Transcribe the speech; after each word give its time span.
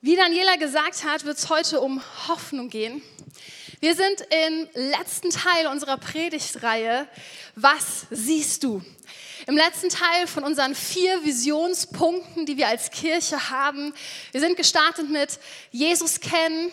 Wie 0.00 0.14
Daniela 0.14 0.54
gesagt 0.54 1.02
hat, 1.02 1.24
wird 1.24 1.38
es 1.38 1.48
heute 1.48 1.80
um 1.80 2.00
Hoffnung 2.28 2.68
gehen. 2.68 3.02
Wir 3.80 3.96
sind 3.96 4.24
im 4.46 4.68
letzten 4.74 5.30
Teil 5.30 5.66
unserer 5.66 5.96
Predigtreihe. 5.96 7.08
Was 7.56 8.06
siehst 8.08 8.62
du? 8.62 8.80
Im 9.48 9.56
letzten 9.56 9.88
Teil 9.88 10.28
von 10.28 10.44
unseren 10.44 10.76
vier 10.76 11.24
Visionspunkten, 11.24 12.46
die 12.46 12.56
wir 12.56 12.68
als 12.68 12.92
Kirche 12.92 13.50
haben. 13.50 13.92
Wir 14.30 14.40
sind 14.40 14.56
gestartet 14.56 15.10
mit 15.10 15.40
Jesus 15.72 16.20
kennen, 16.20 16.70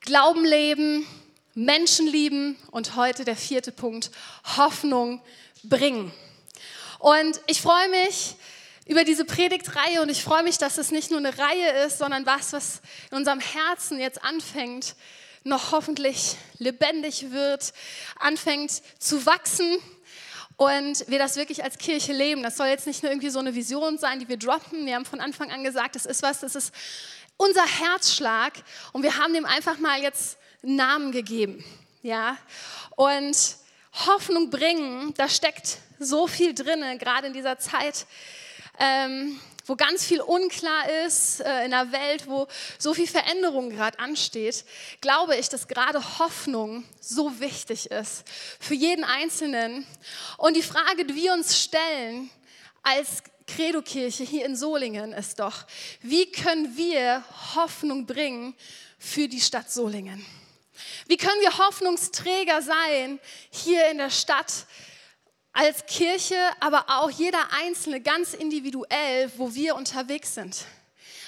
Glauben 0.00 0.46
leben, 0.46 1.06
Menschen 1.52 2.06
lieben 2.06 2.56
und 2.70 2.96
heute 2.96 3.26
der 3.26 3.36
vierte 3.36 3.72
Punkt, 3.72 4.10
Hoffnung 4.56 5.20
bringen. 5.62 6.14
Und 6.98 7.42
ich 7.46 7.60
freue 7.60 7.90
mich, 7.90 8.36
über 8.86 9.04
diese 9.04 9.24
Predigtreihe 9.24 10.02
und 10.02 10.10
ich 10.10 10.22
freue 10.22 10.42
mich, 10.42 10.58
dass 10.58 10.78
es 10.78 10.90
nicht 10.90 11.10
nur 11.10 11.18
eine 11.18 11.36
Reihe 11.38 11.86
ist, 11.86 11.98
sondern 11.98 12.26
was, 12.26 12.52
was 12.52 12.80
in 13.10 13.16
unserem 13.16 13.40
Herzen 13.40 13.98
jetzt 13.98 14.22
anfängt, 14.22 14.94
noch 15.42 15.72
hoffentlich 15.72 16.36
lebendig 16.58 17.30
wird, 17.30 17.72
anfängt 18.18 18.82
zu 18.98 19.26
wachsen 19.26 19.78
und 20.56 21.08
wir 21.08 21.18
das 21.18 21.36
wirklich 21.36 21.64
als 21.64 21.78
Kirche 21.78 22.12
leben. 22.12 22.42
Das 22.42 22.56
soll 22.56 22.68
jetzt 22.68 22.86
nicht 22.86 23.02
nur 23.02 23.10
irgendwie 23.10 23.30
so 23.30 23.38
eine 23.38 23.54
Vision 23.54 23.98
sein, 23.98 24.20
die 24.20 24.28
wir 24.28 24.36
droppen. 24.36 24.86
Wir 24.86 24.94
haben 24.94 25.04
von 25.04 25.20
Anfang 25.20 25.50
an 25.50 25.64
gesagt, 25.64 25.96
das 25.96 26.06
ist 26.06 26.22
was, 26.22 26.40
das 26.40 26.54
ist 26.54 26.72
unser 27.36 27.66
Herzschlag 27.66 28.52
und 28.92 29.02
wir 29.02 29.18
haben 29.18 29.34
dem 29.34 29.44
einfach 29.44 29.78
mal 29.78 30.00
jetzt 30.00 30.38
einen 30.62 30.76
Namen 30.76 31.12
gegeben. 31.12 31.64
Ja? 32.02 32.36
Und 32.96 33.36
Hoffnung 34.06 34.50
bringen, 34.50 35.14
da 35.14 35.28
steckt 35.28 35.78
so 35.98 36.26
viel 36.26 36.54
drin, 36.54 36.82
gerade 36.98 37.28
in 37.28 37.32
dieser 37.32 37.58
Zeit, 37.58 38.06
ähm, 38.78 39.40
wo 39.66 39.76
ganz 39.76 40.04
viel 40.04 40.20
unklar 40.20 40.88
ist, 41.06 41.40
äh, 41.40 41.64
in 41.64 41.72
einer 41.72 41.90
Welt, 41.92 42.26
wo 42.26 42.46
so 42.78 42.94
viel 42.94 43.06
Veränderung 43.06 43.70
gerade 43.70 43.98
ansteht, 43.98 44.64
glaube 45.00 45.36
ich, 45.36 45.48
dass 45.48 45.68
gerade 45.68 46.18
Hoffnung 46.18 46.84
so 47.00 47.40
wichtig 47.40 47.90
ist 47.90 48.24
für 48.60 48.74
jeden 48.74 49.04
Einzelnen. 49.04 49.86
Und 50.36 50.56
die 50.56 50.62
Frage, 50.62 51.04
die 51.04 51.14
wir 51.14 51.32
uns 51.32 51.58
stellen 51.58 52.30
als 52.82 53.22
Credo-Kirche 53.46 54.24
hier 54.24 54.46
in 54.46 54.56
Solingen 54.56 55.12
ist 55.12 55.38
doch, 55.38 55.64
wie 56.00 56.30
können 56.30 56.76
wir 56.76 57.24
Hoffnung 57.54 58.06
bringen 58.06 58.54
für 58.98 59.28
die 59.28 59.40
Stadt 59.40 59.70
Solingen? 59.70 60.24
Wie 61.06 61.16
können 61.16 61.40
wir 61.40 61.58
Hoffnungsträger 61.58 62.62
sein 62.62 63.20
hier 63.50 63.90
in 63.90 63.98
der 63.98 64.10
Stadt 64.10 64.66
als 65.54 65.86
Kirche, 65.86 66.36
aber 66.60 66.84
auch 66.88 67.10
jeder 67.10 67.52
Einzelne 67.52 68.00
ganz 68.00 68.34
individuell, 68.34 69.30
wo 69.36 69.54
wir 69.54 69.76
unterwegs 69.76 70.34
sind. 70.34 70.66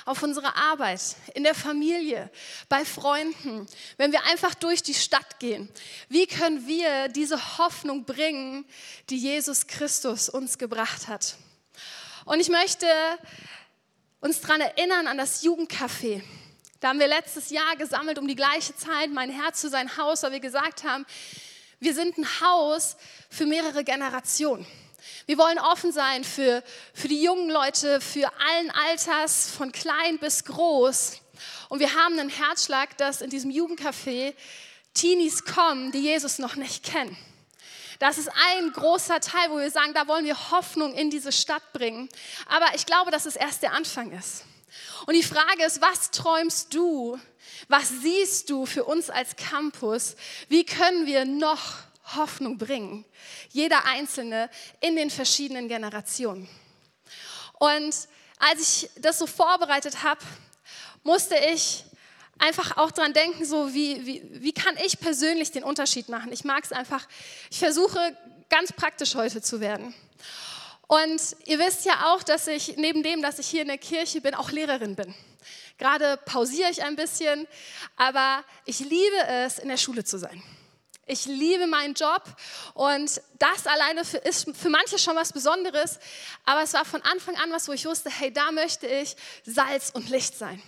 Auf 0.04 0.22
unserer 0.22 0.56
Arbeit, 0.56 1.00
in 1.34 1.42
der 1.44 1.54
Familie, 1.54 2.30
bei 2.68 2.84
Freunden, 2.84 3.66
wenn 3.96 4.12
wir 4.12 4.24
einfach 4.24 4.54
durch 4.54 4.82
die 4.82 4.94
Stadt 4.94 5.40
gehen. 5.40 5.68
Wie 6.08 6.26
können 6.26 6.66
wir 6.66 7.08
diese 7.08 7.58
Hoffnung 7.58 8.04
bringen, 8.04 8.64
die 9.10 9.16
Jesus 9.16 9.66
Christus 9.66 10.28
uns 10.28 10.58
gebracht 10.58 11.08
hat? 11.08 11.36
Und 12.24 12.40
ich 12.40 12.48
möchte 12.48 12.86
uns 14.20 14.40
daran 14.40 14.60
erinnern 14.60 15.06
an 15.06 15.18
das 15.18 15.44
Jugendcafé. 15.44 16.22
Da 16.80 16.88
haben 16.88 17.00
wir 17.00 17.08
letztes 17.08 17.50
Jahr 17.50 17.76
gesammelt 17.76 18.18
um 18.18 18.28
die 18.28 18.36
gleiche 18.36 18.76
Zeit, 18.76 19.10
mein 19.10 19.30
Herz 19.30 19.60
zu 19.60 19.68
sein 19.68 19.96
Haus, 19.96 20.22
weil 20.22 20.32
wir 20.32 20.40
gesagt 20.40 20.84
haben, 20.84 21.06
wir 21.80 21.94
sind 21.94 22.16
ein 22.18 22.40
Haus 22.40 22.96
für 23.28 23.46
mehrere 23.46 23.84
Generationen. 23.84 24.66
Wir 25.26 25.38
wollen 25.38 25.58
offen 25.58 25.92
sein 25.92 26.24
für, 26.24 26.62
für 26.94 27.08
die 27.08 27.22
jungen 27.22 27.50
Leute, 27.50 28.00
für 28.00 28.30
allen 28.40 28.70
Alters, 28.70 29.50
von 29.50 29.72
klein 29.72 30.18
bis 30.18 30.44
groß. 30.44 31.20
Und 31.68 31.80
wir 31.80 31.94
haben 31.94 32.18
einen 32.18 32.30
Herzschlag, 32.30 32.96
dass 32.96 33.20
in 33.20 33.30
diesem 33.30 33.50
Jugendcafé 33.50 34.34
Teenies 34.94 35.44
kommen, 35.44 35.92
die 35.92 35.98
Jesus 35.98 36.38
noch 36.38 36.56
nicht 36.56 36.84
kennen. 36.84 37.16
Das 37.98 38.18
ist 38.18 38.28
ein 38.28 38.72
großer 38.72 39.20
Teil, 39.20 39.50
wo 39.50 39.58
wir 39.58 39.70
sagen, 39.70 39.94
da 39.94 40.06
wollen 40.06 40.24
wir 40.24 40.50
Hoffnung 40.50 40.94
in 40.94 41.10
diese 41.10 41.32
Stadt 41.32 41.72
bringen. 41.72 42.08
Aber 42.46 42.74
ich 42.74 42.86
glaube, 42.86 43.10
dass 43.10 43.26
es 43.26 43.36
erst 43.36 43.62
der 43.62 43.72
Anfang 43.72 44.12
ist. 44.12 44.44
Und 45.06 45.14
die 45.14 45.22
Frage 45.22 45.64
ist, 45.64 45.80
was 45.80 46.10
träumst 46.10 46.74
du 46.74 47.18
was 47.68 47.88
siehst 47.88 48.50
du 48.50 48.66
für 48.66 48.84
uns 48.84 49.10
als 49.10 49.36
Campus? 49.36 50.16
Wie 50.48 50.64
können 50.64 51.06
wir 51.06 51.24
noch 51.24 51.74
Hoffnung 52.14 52.58
bringen? 52.58 53.04
Jeder 53.50 53.84
Einzelne 53.86 54.50
in 54.80 54.96
den 54.96 55.10
verschiedenen 55.10 55.68
Generationen. 55.68 56.48
Und 57.54 57.94
als 58.38 58.60
ich 58.60 58.90
das 59.00 59.18
so 59.18 59.26
vorbereitet 59.26 60.02
habe, 60.02 60.20
musste 61.02 61.36
ich 61.52 61.84
einfach 62.38 62.76
auch 62.76 62.90
dran 62.92 63.12
denken, 63.12 63.44
so 63.44 63.72
wie, 63.72 64.04
wie, 64.06 64.22
wie 64.42 64.52
kann 64.52 64.76
ich 64.84 65.00
persönlich 65.00 65.50
den 65.50 65.64
Unterschied 65.64 66.08
machen? 66.08 66.32
Ich 66.32 66.44
mag 66.44 66.62
es 66.64 66.72
einfach, 66.72 67.08
ich 67.50 67.58
versuche 67.58 68.16
ganz 68.50 68.72
praktisch 68.72 69.14
heute 69.14 69.40
zu 69.40 69.60
werden. 69.60 69.94
Und 70.86 71.20
ihr 71.46 71.58
wisst 71.58 71.84
ja 71.84 72.12
auch, 72.12 72.22
dass 72.22 72.46
ich 72.46 72.76
neben 72.76 73.02
dem, 73.02 73.22
dass 73.22 73.38
ich 73.38 73.48
hier 73.48 73.62
in 73.62 73.68
der 73.68 73.78
Kirche 73.78 74.20
bin, 74.20 74.34
auch 74.34 74.50
Lehrerin 74.50 74.94
bin. 74.94 75.14
Gerade 75.78 76.16
pausiere 76.24 76.70
ich 76.70 76.82
ein 76.82 76.96
bisschen, 76.96 77.46
aber 77.96 78.44
ich 78.64 78.78
liebe 78.80 79.26
es, 79.26 79.58
in 79.58 79.68
der 79.68 79.76
Schule 79.76 80.04
zu 80.04 80.18
sein. 80.18 80.42
Ich 81.08 81.26
liebe 81.26 81.68
meinen 81.68 81.94
Job 81.94 82.24
und 82.74 83.20
das 83.38 83.66
alleine 83.66 84.04
für, 84.04 84.16
ist 84.18 84.48
für 84.56 84.70
manche 84.70 84.98
schon 84.98 85.14
was 85.14 85.32
Besonderes, 85.32 86.00
aber 86.44 86.62
es 86.62 86.72
war 86.72 86.84
von 86.84 87.00
Anfang 87.02 87.36
an 87.36 87.52
was, 87.52 87.68
wo 87.68 87.72
ich 87.72 87.86
wusste, 87.86 88.10
hey, 88.10 88.32
da 88.32 88.50
möchte 88.50 88.88
ich 88.88 89.14
Salz 89.44 89.90
und 89.90 90.08
Licht 90.08 90.36
sein. 90.36 90.60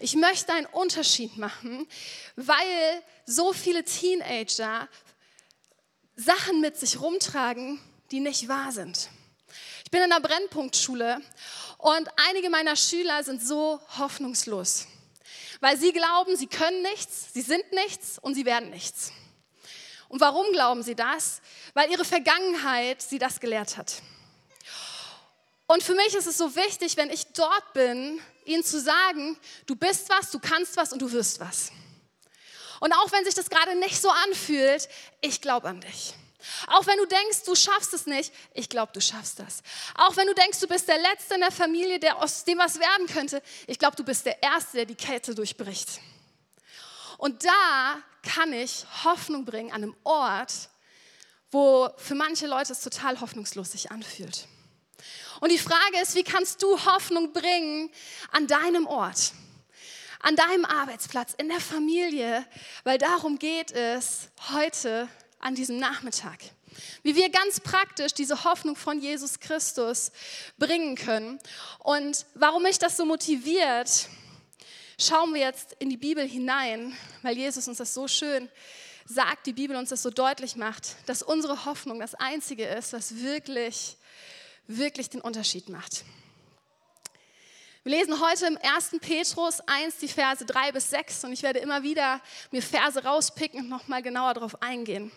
Ich 0.00 0.14
möchte 0.14 0.52
einen 0.52 0.66
Unterschied 0.66 1.38
machen, 1.38 1.88
weil 2.34 3.02
so 3.24 3.54
viele 3.54 3.84
Teenager 3.84 4.86
Sachen 6.14 6.60
mit 6.60 6.76
sich 6.76 7.00
rumtragen, 7.00 7.80
die 8.10 8.20
nicht 8.20 8.48
wahr 8.48 8.72
sind. 8.72 9.08
Ich 9.86 9.90
bin 9.92 10.02
in 10.02 10.10
einer 10.10 10.20
Brennpunktschule 10.20 11.20
und 11.78 12.08
einige 12.28 12.50
meiner 12.50 12.74
Schüler 12.74 13.22
sind 13.22 13.40
so 13.40 13.80
hoffnungslos, 13.96 14.88
weil 15.60 15.76
sie 15.78 15.92
glauben, 15.92 16.36
sie 16.36 16.48
können 16.48 16.82
nichts, 16.82 17.32
sie 17.32 17.42
sind 17.42 17.62
nichts 17.70 18.18
und 18.18 18.34
sie 18.34 18.44
werden 18.44 18.70
nichts. 18.70 19.12
Und 20.08 20.20
warum 20.20 20.50
glauben 20.50 20.82
sie 20.82 20.96
das? 20.96 21.40
Weil 21.72 21.88
ihre 21.88 22.04
Vergangenheit 22.04 23.00
sie 23.00 23.20
das 23.20 23.38
gelehrt 23.38 23.76
hat. 23.76 24.02
Und 25.68 25.84
für 25.84 25.94
mich 25.94 26.16
ist 26.16 26.26
es 26.26 26.36
so 26.36 26.56
wichtig, 26.56 26.96
wenn 26.96 27.10
ich 27.10 27.28
dort 27.28 27.72
bin, 27.72 28.20
ihnen 28.44 28.64
zu 28.64 28.80
sagen, 28.80 29.38
du 29.66 29.76
bist 29.76 30.08
was, 30.08 30.32
du 30.32 30.40
kannst 30.40 30.76
was 30.76 30.92
und 30.92 31.00
du 31.00 31.12
wirst 31.12 31.38
was. 31.38 31.70
Und 32.80 32.92
auch 32.92 33.12
wenn 33.12 33.24
sich 33.24 33.34
das 33.34 33.48
gerade 33.48 33.76
nicht 33.78 34.02
so 34.02 34.10
anfühlt, 34.10 34.88
ich 35.20 35.40
glaube 35.40 35.68
an 35.68 35.80
dich. 35.80 36.14
Auch 36.68 36.86
wenn 36.86 36.98
du 36.98 37.06
denkst, 37.06 37.44
du 37.44 37.54
schaffst 37.54 37.94
es 37.94 38.06
nicht, 38.06 38.32
ich 38.54 38.68
glaube, 38.68 38.92
du 38.92 39.00
schaffst 39.00 39.38
das. 39.38 39.62
Auch 39.94 40.16
wenn 40.16 40.26
du 40.26 40.34
denkst, 40.34 40.60
du 40.60 40.68
bist 40.68 40.88
der 40.88 40.98
Letzte 40.98 41.34
in 41.34 41.40
der 41.40 41.52
Familie, 41.52 41.98
der 41.98 42.22
aus 42.22 42.44
dem 42.44 42.58
was 42.58 42.78
werden 42.78 43.06
könnte, 43.06 43.42
ich 43.66 43.78
glaube, 43.78 43.96
du 43.96 44.04
bist 44.04 44.26
der 44.26 44.42
Erste, 44.42 44.78
der 44.78 44.86
die 44.86 44.94
Kette 44.94 45.34
durchbricht. 45.34 46.00
Und 47.18 47.44
da 47.44 47.96
kann 48.22 48.52
ich 48.52 48.84
Hoffnung 49.04 49.44
bringen 49.44 49.72
an 49.72 49.82
einem 49.82 49.96
Ort, 50.04 50.68
wo 51.50 51.88
für 51.96 52.14
manche 52.14 52.46
Leute 52.46 52.72
es 52.72 52.80
total 52.80 53.20
hoffnungslos 53.20 53.72
sich 53.72 53.90
anfühlt. 53.90 54.48
Und 55.40 55.52
die 55.52 55.58
Frage 55.58 56.00
ist, 56.02 56.14
wie 56.14 56.24
kannst 56.24 56.62
du 56.62 56.84
Hoffnung 56.86 57.32
bringen 57.32 57.90
an 58.32 58.46
deinem 58.46 58.86
Ort, 58.86 59.32
an 60.20 60.34
deinem 60.34 60.64
Arbeitsplatz, 60.64 61.34
in 61.36 61.48
der 61.48 61.60
Familie, 61.60 62.44
weil 62.84 62.98
darum 62.98 63.38
geht 63.38 63.70
es 63.72 64.28
heute 64.52 65.08
an 65.46 65.54
diesem 65.54 65.78
Nachmittag. 65.78 66.40
Wie 67.04 67.14
wir 67.14 67.30
ganz 67.30 67.60
praktisch 67.60 68.12
diese 68.12 68.42
Hoffnung 68.42 68.74
von 68.74 69.00
Jesus 69.00 69.38
Christus 69.38 70.10
bringen 70.58 70.96
können. 70.96 71.38
Und 71.78 72.26
warum 72.34 72.64
mich 72.64 72.80
das 72.80 72.96
so 72.96 73.06
motiviert, 73.06 74.08
schauen 74.98 75.32
wir 75.32 75.40
jetzt 75.40 75.76
in 75.78 75.88
die 75.88 75.96
Bibel 75.96 76.26
hinein, 76.26 76.96
weil 77.22 77.36
Jesus 77.36 77.68
uns 77.68 77.78
das 77.78 77.94
so 77.94 78.08
schön 78.08 78.48
sagt, 79.06 79.46
die 79.46 79.52
Bibel 79.52 79.76
uns 79.76 79.90
das 79.90 80.02
so 80.02 80.10
deutlich 80.10 80.56
macht, 80.56 80.96
dass 81.06 81.22
unsere 81.22 81.64
Hoffnung 81.64 82.00
das 82.00 82.16
Einzige 82.16 82.66
ist, 82.66 82.92
was 82.92 83.14
wirklich, 83.22 83.96
wirklich 84.66 85.10
den 85.10 85.20
Unterschied 85.20 85.68
macht. 85.68 86.04
Wir 87.86 87.98
lesen 87.98 88.20
heute 88.20 88.46
im 88.46 88.58
1. 88.60 88.96
Petrus 89.00 89.60
1 89.60 89.98
die 89.98 90.08
Verse 90.08 90.44
3 90.44 90.72
bis 90.72 90.90
6 90.90 91.22
und 91.22 91.32
ich 91.32 91.44
werde 91.44 91.60
immer 91.60 91.84
wieder 91.84 92.20
mir 92.50 92.60
Verse 92.60 93.00
rauspicken 93.04 93.60
und 93.60 93.68
nochmal 93.68 94.02
genauer 94.02 94.34
darauf 94.34 94.60
eingehen. 94.60 95.12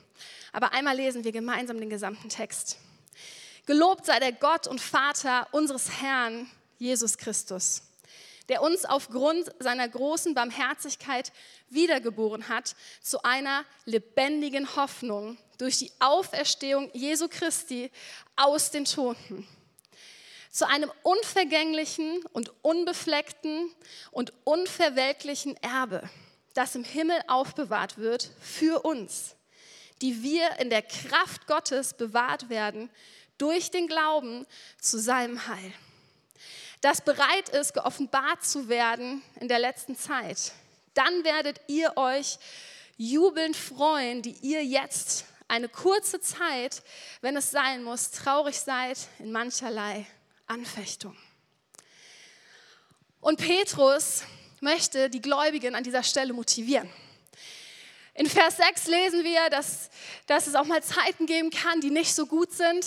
Aber 0.54 0.72
einmal 0.72 0.96
lesen 0.96 1.24
wir 1.24 1.32
gemeinsam 1.32 1.80
den 1.80 1.90
gesamten 1.90 2.30
Text. 2.30 2.78
Gelobt 3.66 4.06
sei 4.06 4.20
der 4.20 4.34
Gott 4.34 4.68
und 4.68 4.80
Vater 4.80 5.48
unseres 5.52 6.00
Herrn 6.00 6.48
Jesus 6.78 7.18
Christus, 7.18 7.82
der 8.50 8.62
uns 8.62 8.86
aufgrund 8.86 9.52
seiner 9.58 9.90
großen 9.90 10.36
Barmherzigkeit 10.36 11.32
wiedergeboren 11.72 12.50
hat 12.50 12.76
zu 13.02 13.24
einer 13.24 13.66
lebendigen 13.86 14.76
Hoffnung 14.76 15.40
durch 15.58 15.80
die 15.80 15.92
Auferstehung 15.98 16.92
Jesu 16.94 17.30
Christi 17.30 17.90
aus 18.36 18.70
den 18.70 18.86
Toten 18.86 19.48
zu 20.50 20.68
einem 20.68 20.92
unvergänglichen 21.04 22.24
und 22.34 22.52
unbefleckten 22.64 23.72
und 24.12 24.34
unverwelklichen 24.44 25.56
Erbe, 25.58 26.10
das 26.54 26.76
im 26.76 26.84
Himmel 26.84 27.20
aufbewahrt 27.28 27.98
wird 27.98 28.32
für 28.42 28.82
uns, 28.82 29.36
die 30.02 30.24
wir 30.24 30.60
in 30.60 30.70
der 30.70 30.82
Kraft 30.82 31.46
Gottes 31.48 31.94
bewahrt 31.94 32.50
werden 32.50 32.90
durch 33.38 33.72
den 33.72 33.88
Glauben 33.88 34.46
zu 34.82 35.00
seinem 35.00 35.48
Heil, 35.48 35.74
das 36.82 37.02
bereit 37.02 37.50
ist, 37.50 37.74
geoffenbart 37.74 38.44
zu 38.44 38.70
werden 38.70 39.22
in 39.40 39.48
der 39.48 39.60
letzten 39.60 39.98
Zeit. 39.98 40.54
Dann 40.94 41.24
werdet 41.24 41.62
ihr 41.68 41.96
euch 41.98 42.40
jubelnd 42.98 43.56
freuen, 43.56 44.22
die 44.22 44.36
ihr 44.42 44.66
jetzt 44.66 45.26
eine 45.48 45.70
kurze 45.70 46.20
Zeit, 46.20 46.84
wenn 47.22 47.36
es 47.38 47.52
sein 47.52 47.84
muss, 47.84 48.12
traurig 48.12 48.60
seid 48.60 48.98
in 49.20 49.32
mancherlei 49.32 50.06
Anfechtung. 50.50 51.16
Und 53.22 53.38
Petrus 53.38 54.24
möchte 54.62 55.10
die 55.10 55.22
Gläubigen 55.22 55.76
an 55.76 55.84
dieser 55.84 56.04
Stelle 56.04 56.34
motivieren. 56.34 56.90
In 58.16 58.28
Vers 58.28 58.58
6 58.58 58.88
lesen 58.88 59.24
wir, 59.24 59.50
dass, 59.50 59.90
dass 60.26 60.48
es 60.48 60.56
auch 60.56 60.66
mal 60.66 60.84
Zeiten 60.84 61.26
geben 61.26 61.52
kann, 61.52 61.82
die 61.82 61.92
nicht 61.92 62.14
so 62.14 62.26
gut 62.26 62.52
sind. 62.52 62.86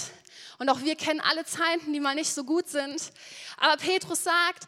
Und 0.58 0.68
auch 0.68 0.80
wir 0.80 0.96
kennen 0.96 1.20
alle 1.20 1.44
Zeiten, 1.44 1.92
die 1.92 2.00
mal 2.00 2.14
nicht 2.14 2.32
so 2.32 2.44
gut 2.44 2.68
sind. 2.68 3.12
Aber 3.56 3.76
Petrus 3.76 4.24
sagt, 4.24 4.66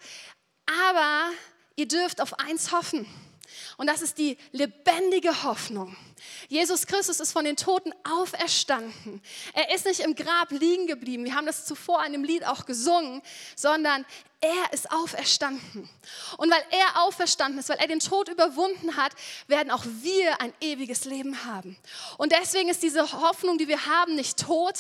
aber 0.87 1.31
ihr 1.77 1.89
dürft 1.89 2.21
auf 2.21 2.39
eins 2.39 2.73
hoffen. 2.73 3.07
Und 3.77 3.89
das 3.89 4.03
ist 4.03 4.19
die 4.19 4.39
lebendige 4.53 5.43
Hoffnung. 5.43 5.97
Jesus 6.49 6.87
Christus 6.87 7.21
ist 7.21 7.33
von 7.33 7.45
den 7.45 7.57
Toten 7.57 7.93
auferstanden. 8.05 9.23
Er 9.53 9.75
ist 9.75 9.87
nicht 9.87 10.01
im 10.01 10.15
Grab 10.15 10.51
liegen 10.51 10.87
geblieben. 10.87 11.25
Wir 11.25 11.35
haben 11.35 11.47
das 11.47 11.65
zuvor 11.65 12.05
in 12.05 12.13
dem 12.13 12.25
Lied 12.25 12.47
auch 12.47 12.67
gesungen, 12.67 13.23
sondern 13.57 14.05
er 14.45 14.73
ist 14.73 14.91
auferstanden. 14.91 15.89
Und 16.37 16.51
weil 16.51 16.63
er 16.71 17.03
auferstanden 17.03 17.59
ist, 17.59 17.71
weil 17.71 17.79
er 17.79 17.87
den 17.87 18.01
Tod 18.01 18.29
überwunden 18.29 18.97
hat, 18.97 19.13
werden 19.47 19.71
auch 19.71 19.85
wir 20.03 20.41
ein 20.41 20.53
ewiges 20.61 21.07
Leben 21.07 21.45
haben. 21.47 21.79
Und 22.19 22.33
deswegen 22.33 22.69
ist 22.69 22.83
diese 22.83 23.11
Hoffnung, 23.13 23.57
die 23.57 23.69
wir 23.69 23.87
haben, 23.87 24.15
nicht 24.15 24.39
tot, 24.39 24.75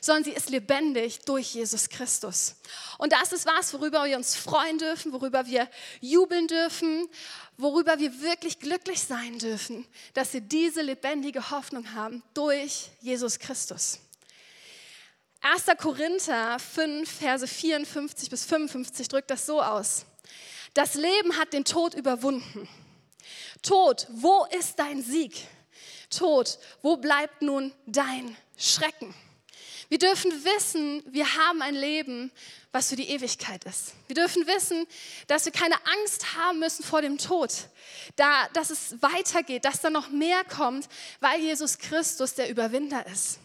sondern 0.00 0.24
sie 0.24 0.30
ist 0.30 0.48
lebendig 0.48 1.20
durch 1.26 1.54
Jesus 1.54 1.90
Christus. 1.90 2.56
Und 2.96 3.12
das 3.12 3.32
ist 3.32 3.44
was, 3.44 3.74
worüber 3.74 4.04
wir 4.04 4.16
uns 4.16 4.36
freuen 4.36 4.78
dürfen, 4.78 5.12
worüber 5.12 5.46
wir 5.46 5.68
jubeln 6.00 6.46
dürfen, 6.46 7.06
worüber 7.58 7.98
wir 7.98 8.22
wirklich 8.22 8.58
glücklich 8.58 9.02
sein 9.02 9.38
dürfen, 9.38 9.86
dass 10.14 10.32
wir 10.32 10.40
diese 10.40 10.80
lebendige 10.80 11.50
Hoffnung 11.50 11.92
haben 11.92 12.22
durch 12.32 12.88
Jesus 13.00 13.38
Christus. 13.38 13.98
1. 15.42 15.64
Korinther 15.78 16.58
5, 16.58 17.10
Verse 17.10 17.46
54 17.46 18.28
bis 18.28 18.44
55 18.44 19.08
drückt 19.08 19.30
das 19.30 19.46
so 19.46 19.62
aus. 19.62 20.04
Das 20.74 20.94
Leben 20.94 21.36
hat 21.38 21.52
den 21.52 21.64
Tod 21.64 21.94
überwunden. 21.94 22.68
Tod, 23.62 24.06
wo 24.10 24.46
ist 24.58 24.78
dein 24.78 25.02
Sieg? 25.02 25.34
Tod, 26.10 26.58
wo 26.82 26.96
bleibt 26.96 27.40
nun 27.42 27.72
dein 27.86 28.36
Schrecken? 28.56 29.14
Wir 29.88 29.98
dürfen 29.98 30.30
wissen, 30.44 31.02
wir 31.10 31.34
haben 31.34 31.62
ein 31.62 31.74
Leben, 31.74 32.30
was 32.70 32.90
für 32.90 32.96
die 32.96 33.08
Ewigkeit 33.08 33.64
ist. 33.64 33.94
Wir 34.06 34.14
dürfen 34.14 34.46
wissen, 34.46 34.86
dass 35.26 35.46
wir 35.46 35.52
keine 35.52 35.74
Angst 35.84 36.36
haben 36.36 36.60
müssen 36.60 36.84
vor 36.84 37.02
dem 37.02 37.18
Tod, 37.18 37.50
da, 38.14 38.46
dass 38.52 38.70
es 38.70 39.02
weitergeht, 39.02 39.64
dass 39.64 39.80
da 39.80 39.90
noch 39.90 40.10
mehr 40.10 40.44
kommt, 40.44 40.88
weil 41.18 41.40
Jesus 41.40 41.78
Christus 41.78 42.34
der 42.34 42.50
Überwinder 42.50 43.04
ist. 43.06 43.40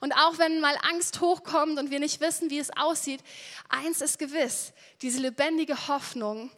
Und 0.00 0.12
auch 0.12 0.38
wenn 0.38 0.60
mal 0.60 0.76
Angst 0.82 1.20
hochkommt 1.20 1.78
und 1.78 1.90
wir 1.90 2.00
nicht 2.00 2.20
wissen, 2.20 2.50
wie 2.50 2.58
es 2.58 2.70
aussieht, 2.76 3.22
eins 3.68 4.00
ist 4.00 4.18
gewiss, 4.18 4.72
diese 5.02 5.20
lebendige 5.20 5.88
Hoffnung, 5.88 6.50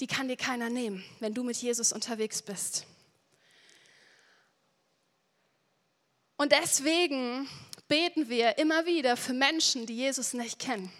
die 0.00 0.06
kann 0.06 0.28
dir 0.28 0.36
keiner 0.36 0.70
nehmen, 0.70 1.04
wenn 1.20 1.34
du 1.34 1.42
mit 1.42 1.56
Jesus 1.56 1.92
unterwegs 1.92 2.42
bist. 2.42 2.86
Und 6.36 6.52
deswegen 6.52 7.48
beten 7.86 8.28
wir 8.28 8.58
immer 8.58 8.86
wieder 8.86 9.16
für 9.16 9.34
Menschen, 9.34 9.86
die 9.86 9.96
Jesus 9.96 10.32
nicht 10.32 10.58
kennen 10.58 10.90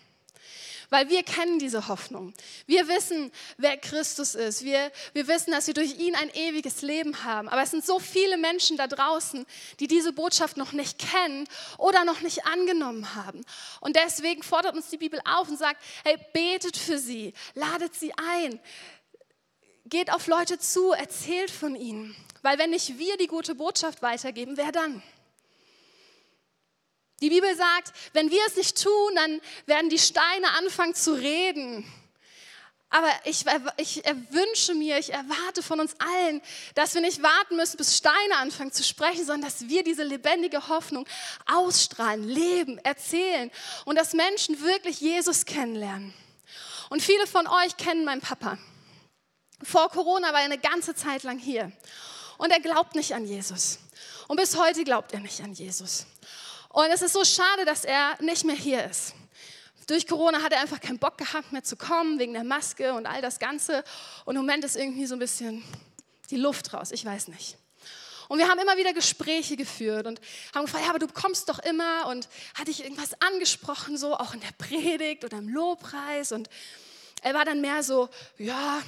weil 0.91 1.09
wir 1.09 1.23
kennen 1.23 1.59
diese 1.59 1.89
Hoffnung. 1.89 2.35
Wir 2.67 2.89
wissen, 2.89 3.33
wer 3.57 3.77
Christus 3.77 4.35
ist. 4.35 4.65
Wir, 4.65 4.93
wir 5.13 5.29
wissen, 5.29 5.53
dass 5.53 5.67
wir 5.67 5.75
durch 5.75 5.99
ihn 5.99 6.15
ein 6.17 6.31
ewiges 6.35 6.83
Leben 6.83 7.25
haben. 7.25 7.49
Aber 7.49 7.63
es 7.63 7.71
sind 7.71 7.87
so 7.87 7.99
viele 7.99 8.37
Menschen 8.37 8.77
da 8.77 8.87
draußen, 8.87 9.47
die 9.79 9.87
diese 9.87 10.13
Botschaft 10.13 10.57
noch 10.57 10.73
nicht 10.73 10.99
kennen 10.99 11.49
oder 11.79 12.05
noch 12.05 12.21
nicht 12.21 12.45
angenommen 12.45 13.15
haben. 13.15 13.43
Und 13.81 13.97
deswegen 13.97 14.43
fordert 14.43 14.75
uns 14.75 14.89
die 14.91 14.99
Bibel 14.99 15.21
auf 15.25 15.49
und 15.49 15.59
sagt, 15.59 15.81
hey, 16.05 16.19
betet 16.33 16.77
für 16.77 16.99
sie, 16.99 17.33
ladet 17.55 17.95
sie 17.95 18.13
ein, 18.15 18.61
geht 19.87 20.13
auf 20.13 20.27
Leute 20.27 20.59
zu, 20.59 20.93
erzählt 20.93 21.51
von 21.51 21.75
ihnen. 21.77 22.15
Weil 22.43 22.59
wenn 22.59 22.71
nicht 22.71 22.99
wir 22.99 23.17
die 23.17 23.27
gute 23.27 23.55
Botschaft 23.55 24.03
weitergeben, 24.03 24.57
wer 24.57 24.73
dann? 24.73 25.03
Die 27.21 27.29
Bibel 27.29 27.55
sagt, 27.55 27.93
wenn 28.13 28.31
wir 28.31 28.41
es 28.47 28.57
nicht 28.57 28.83
tun, 28.83 29.15
dann 29.15 29.41
werden 29.67 29.91
die 29.91 29.99
Steine 29.99 30.51
anfangen 30.59 30.95
zu 30.95 31.13
reden. 31.13 31.85
Aber 32.93 33.09
ich, 33.25 33.45
ich 33.77 34.03
wünsche 34.31 34.75
mir, 34.75 34.99
ich 34.99 35.13
erwarte 35.13 35.63
von 35.63 35.79
uns 35.79 35.95
allen, 36.01 36.43
dass 36.75 36.95
wir 36.95 37.01
nicht 37.01 37.23
warten 37.23 37.55
müssen, 37.55 37.77
bis 37.77 37.97
Steine 37.97 38.37
anfangen 38.39 38.73
zu 38.73 38.83
sprechen, 38.83 39.25
sondern 39.25 39.43
dass 39.43 39.69
wir 39.69 39.85
diese 39.85 40.03
lebendige 40.03 40.67
Hoffnung 40.67 41.07
ausstrahlen, 41.47 42.29
leben, 42.29 42.79
erzählen 42.79 43.53
und 43.85 43.97
dass 43.97 44.13
Menschen 44.13 44.61
wirklich 44.61 45.01
Jesus 45.01 45.47
kennenlernen. 45.47 46.13
Und 46.89 47.01
viele 47.01 47.29
von 47.29 47.47
euch 47.47 47.77
kennen 47.77 48.05
meinen 48.05 48.23
Papa. 48.23 48.59
Vor 49.63 49.89
Corona 49.91 50.33
war 50.33 50.41
er 50.41 50.47
eine 50.47 50.59
ganze 50.59 50.97
Zeit 50.97 51.23
lang 51.23 51.39
hier 51.39 51.71
und 52.39 52.51
er 52.51 52.59
glaubt 52.59 52.97
nicht 52.97 53.15
an 53.15 53.25
Jesus. 53.25 53.79
Und 54.27 54.37
bis 54.37 54.57
heute 54.57 54.83
glaubt 54.83 55.13
er 55.13 55.21
nicht 55.21 55.41
an 55.43 55.53
Jesus. 55.53 56.07
Und 56.73 56.87
es 56.93 57.03
ist 57.03 57.13
so 57.13 57.25
schade, 57.25 57.65
dass 57.65 57.85
er 57.85 58.17
nicht 58.21 58.45
mehr 58.45 58.55
hier 58.55 58.85
ist. 58.85 59.15
Durch 59.89 60.07
Corona 60.07 60.41
hat 60.41 60.53
er 60.53 60.61
einfach 60.61 60.81
keinen 60.81 61.01
Bock 61.01 61.19
gehabt 61.19 61.51
mehr 61.51 61.65
zu 61.65 61.77
kommen, 61.77 62.21
wegen 62.21 62.33
der 62.33 62.45
Maske 62.45 62.95
und 62.95 63.07
all 63.07 63.21
das 63.21 63.41
Ganze. 63.41 63.83
Und 64.25 64.37
im 64.37 64.43
Moment 64.43 64.65
ist 64.65 64.77
irgendwie 64.77 65.05
so 65.07 65.17
ein 65.17 65.19
bisschen 65.19 65.65
die 66.31 66.37
Luft 66.37 66.73
raus, 66.73 66.93
ich 66.93 67.05
weiß 67.05 67.27
nicht. 67.27 67.57
Und 68.29 68.39
wir 68.39 68.49
haben 68.49 68.61
immer 68.61 68.77
wieder 68.77 68.93
Gespräche 68.93 69.57
geführt 69.57 70.07
und 70.07 70.21
haben 70.55 70.67
gefragt, 70.67 70.85
ja, 70.85 70.91
aber 70.91 71.01
du 71.01 71.09
kommst 71.09 71.49
doch 71.49 71.59
immer 71.59 72.07
und 72.07 72.29
hat 72.55 72.69
dich 72.69 72.85
irgendwas 72.85 73.21
angesprochen, 73.21 73.97
so 73.97 74.15
auch 74.15 74.33
in 74.33 74.41
der 74.41 74.53
Predigt 74.57 75.25
oder 75.25 75.39
im 75.39 75.49
Lobpreis. 75.49 76.31
Und 76.31 76.49
er 77.23 77.35
war 77.35 77.45
dann 77.45 77.61
mehr 77.61 77.83
so, 77.83 78.09
ja, 78.39 78.81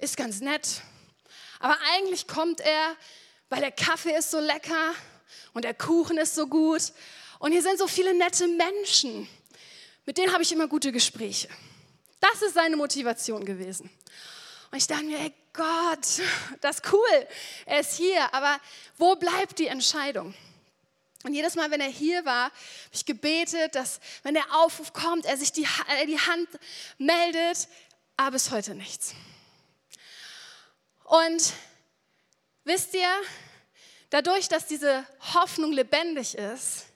ist 0.00 0.16
ganz 0.16 0.40
nett. 0.40 0.82
Aber 1.60 1.76
eigentlich 1.94 2.26
kommt 2.26 2.60
er, 2.60 2.96
weil 3.48 3.60
der 3.60 3.70
Kaffee 3.70 4.16
ist 4.16 4.32
so 4.32 4.40
lecker 4.40 4.92
und 5.52 5.64
der 5.64 5.74
Kuchen 5.74 6.18
ist 6.18 6.34
so 6.34 6.46
gut 6.46 6.92
und 7.38 7.52
hier 7.52 7.62
sind 7.62 7.78
so 7.78 7.86
viele 7.86 8.14
nette 8.14 8.46
Menschen. 8.48 9.28
Mit 10.04 10.18
denen 10.18 10.32
habe 10.32 10.42
ich 10.42 10.52
immer 10.52 10.68
gute 10.68 10.92
Gespräche. 10.92 11.48
Das 12.20 12.42
ist 12.42 12.54
seine 12.54 12.76
Motivation 12.76 13.44
gewesen. 13.44 13.90
Und 14.70 14.78
ich 14.78 14.86
dachte 14.86 15.04
mir, 15.04 15.18
ey 15.18 15.32
Gott, 15.52 16.20
das 16.60 16.76
ist 16.76 16.92
cool, 16.92 17.26
er 17.64 17.80
ist 17.80 17.94
hier, 17.96 18.32
aber 18.34 18.60
wo 18.98 19.16
bleibt 19.16 19.58
die 19.58 19.68
Entscheidung? 19.68 20.34
Und 21.22 21.34
jedes 21.34 21.54
Mal, 21.54 21.70
wenn 21.70 21.80
er 21.80 21.88
hier 21.88 22.24
war, 22.24 22.44
habe 22.44 22.54
ich 22.92 23.04
gebetet, 23.04 23.74
dass, 23.74 24.00
wenn 24.22 24.34
der 24.34 24.44
Aufruf 24.54 24.92
kommt, 24.92 25.24
er 25.24 25.36
sich 25.36 25.50
die, 25.50 25.66
äh, 25.88 26.06
die 26.06 26.20
Hand 26.20 26.48
meldet, 26.98 27.68
aber 28.16 28.32
bis 28.32 28.50
heute 28.50 28.74
nichts. 28.74 29.14
Und 31.04 31.52
wisst 32.64 32.94
ihr, 32.94 33.10
Dadurch, 34.16 34.48
dass 34.48 34.64
diese 34.64 35.06
Hoffnung 35.34 35.72
lebendig 35.72 36.36
ist, 36.38 36.86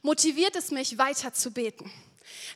motiviert 0.00 0.56
es 0.56 0.70
mich, 0.70 0.96
weiter 0.96 1.34
zu 1.34 1.50
beten. 1.50 1.92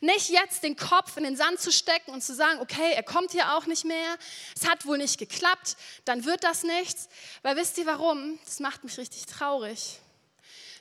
Nicht 0.00 0.30
jetzt 0.30 0.62
den 0.62 0.74
Kopf 0.74 1.18
in 1.18 1.24
den 1.24 1.36
Sand 1.36 1.60
zu 1.60 1.70
stecken 1.70 2.12
und 2.12 2.24
zu 2.24 2.34
sagen, 2.34 2.60
okay, 2.60 2.94
er 2.94 3.02
kommt 3.02 3.32
hier 3.32 3.54
auch 3.54 3.66
nicht 3.66 3.84
mehr, 3.84 4.16
es 4.58 4.66
hat 4.66 4.86
wohl 4.86 4.96
nicht 4.96 5.18
geklappt, 5.18 5.76
dann 6.06 6.24
wird 6.24 6.44
das 6.44 6.62
nichts. 6.62 7.10
Weil 7.42 7.56
wisst 7.56 7.76
ihr 7.76 7.84
warum? 7.84 8.38
Das 8.46 8.58
macht 8.58 8.84
mich 8.84 8.96
richtig 8.96 9.26
traurig. 9.26 9.98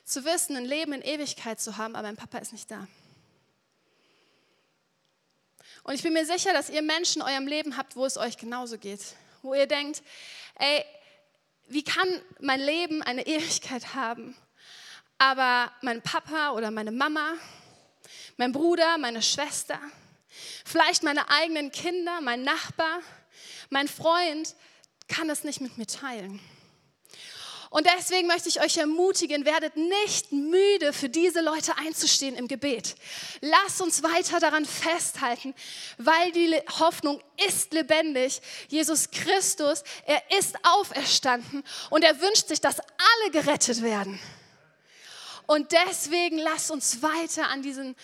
Zu 0.06 0.24
wissen, 0.24 0.56
ein 0.56 0.64
Leben 0.64 0.94
in 0.94 1.02
Ewigkeit 1.02 1.60
zu 1.60 1.76
haben, 1.76 1.94
aber 1.94 2.08
mein 2.08 2.16
Papa 2.16 2.38
ist 2.38 2.52
nicht 2.52 2.70
da. 2.70 2.88
Und 5.82 5.92
ich 5.92 6.02
bin 6.02 6.14
mir 6.14 6.24
sicher, 6.24 6.54
dass 6.54 6.70
ihr 6.70 6.80
Menschen 6.80 7.20
in 7.20 7.28
eurem 7.28 7.46
Leben 7.48 7.76
habt, 7.76 7.96
wo 7.96 8.06
es 8.06 8.16
euch 8.16 8.38
genauso 8.38 8.78
geht. 8.78 9.02
Wo 9.42 9.52
ihr 9.52 9.66
denkt, 9.66 10.02
ey, 10.54 10.86
wie 11.68 11.82
kann 11.82 12.08
mein 12.40 12.60
Leben 12.60 13.02
eine 13.02 13.26
Ewigkeit 13.26 13.94
haben, 13.94 14.36
aber 15.18 15.72
mein 15.82 16.02
Papa 16.02 16.50
oder 16.50 16.70
meine 16.70 16.92
Mama, 16.92 17.34
mein 18.36 18.52
Bruder, 18.52 18.98
meine 18.98 19.22
Schwester, 19.22 19.78
vielleicht 20.64 21.02
meine 21.02 21.28
eigenen 21.30 21.70
Kinder, 21.72 22.20
mein 22.20 22.42
Nachbar, 22.42 23.00
mein 23.70 23.88
Freund 23.88 24.54
kann 25.08 25.30
es 25.30 25.44
nicht 25.44 25.60
mit 25.60 25.78
mir 25.78 25.86
teilen. 25.86 26.40
Und 27.70 27.86
deswegen 27.96 28.28
möchte 28.28 28.48
ich 28.48 28.60
euch 28.60 28.76
ermutigen, 28.76 29.44
werdet 29.44 29.76
nicht 29.76 30.32
müde, 30.32 30.92
für 30.92 31.08
diese 31.08 31.40
Leute 31.40 31.76
einzustehen 31.78 32.36
im 32.36 32.48
Gebet. 32.48 32.94
Lasst 33.40 33.80
uns 33.80 34.02
weiter 34.02 34.40
daran 34.40 34.64
festhalten, 34.64 35.54
weil 35.98 36.32
die 36.32 36.54
Hoffnung 36.78 37.20
ist 37.48 37.72
lebendig. 37.72 38.40
Jesus 38.68 39.10
Christus, 39.10 39.82
er 40.06 40.22
ist 40.38 40.56
auferstanden 40.62 41.64
und 41.90 42.04
er 42.04 42.20
wünscht 42.20 42.48
sich, 42.48 42.60
dass 42.60 42.78
alle 42.78 43.30
gerettet 43.32 43.82
werden. 43.82 44.18
Und 45.46 45.72
deswegen 45.72 46.38
lasst 46.38 46.70
uns 46.70 47.02
weiter 47.02 47.48
an 47.48 47.62
diesen 47.62 47.94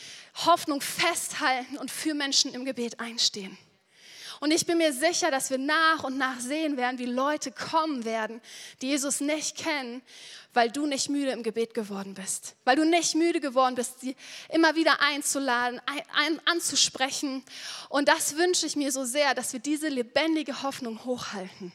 Hoffnung 0.47 0.81
festhalten 0.81 1.77
und 1.77 1.91
für 1.91 2.15
Menschen 2.15 2.55
im 2.55 2.65
Gebet 2.65 3.01
einstehen. 3.01 3.59
Und 4.43 4.51
ich 4.51 4.67
bin 4.67 4.79
mir 4.79 4.93
sicher, 4.93 5.31
dass 5.31 5.51
wir 5.51 5.59
nach 5.59 6.03
und 6.03 6.19
nach 6.19 6.41
sehen 6.41 6.77
werden, 6.77 6.99
wie 6.99 7.07
Leute 7.07 7.53
kommen 7.53 8.05
werden, 8.05 8.41
die 8.81 8.89
Jesus 8.89 9.21
nicht 9.21 9.57
kennen, 9.57 10.03
weil 10.53 10.69
du 10.69 10.85
nicht 10.85 11.09
müde 11.09 11.31
im 11.31 11.45
Gebet 11.45 11.75
geworden 11.75 12.15
bist. 12.15 12.57
Weil 12.65 12.75
du 12.75 12.85
nicht 12.85 13.15
müde 13.15 13.39
geworden 13.39 13.77
bist, 13.77 14.01
sie 14.01 14.17
immer 14.49 14.75
wieder 14.75 15.01
einzuladen, 15.01 15.81
ein, 15.87 16.03
ein, 16.17 16.41
anzusprechen. 16.45 17.45
Und 17.89 18.09
das 18.09 18.37
wünsche 18.37 18.67
ich 18.67 18.75
mir 18.75 18.91
so 18.91 19.05
sehr, 19.05 19.33
dass 19.37 19.53
wir 19.53 19.61
diese 19.61 19.87
lebendige 19.87 20.65
Hoffnung 20.65 21.05
hochhalten. 21.05 21.71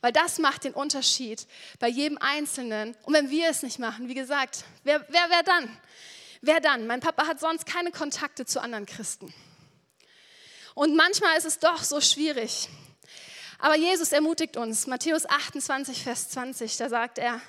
Weil 0.00 0.10
das 0.10 0.40
macht 0.40 0.64
den 0.64 0.74
Unterschied 0.74 1.46
bei 1.78 1.86
jedem 1.86 2.18
Einzelnen. 2.18 2.96
Und 3.04 3.14
wenn 3.14 3.30
wir 3.30 3.50
es 3.50 3.62
nicht 3.62 3.78
machen, 3.78 4.08
wie 4.08 4.14
gesagt, 4.14 4.64
wer, 4.82 5.06
wer, 5.10 5.26
wer 5.28 5.44
dann? 5.44 5.78
Wer 6.40 6.60
dann? 6.60 6.88
Mein 6.88 6.98
Papa 6.98 7.28
hat 7.28 7.38
sonst 7.38 7.66
keine 7.66 7.92
Kontakte 7.92 8.46
zu 8.46 8.60
anderen 8.60 8.86
Christen. 8.86 9.32
Und 10.74 10.96
manchmal 10.96 11.36
ist 11.36 11.46
es 11.46 11.58
doch 11.58 11.82
so 11.82 12.00
schwierig. 12.00 12.68
Aber 13.58 13.76
Jesus 13.76 14.12
ermutigt 14.12 14.56
uns. 14.56 14.86
Matthäus 14.86 15.26
28, 15.26 16.02
Vers 16.02 16.30
20, 16.30 16.76
da 16.78 16.88
sagt 16.88 17.18
er, 17.18 17.40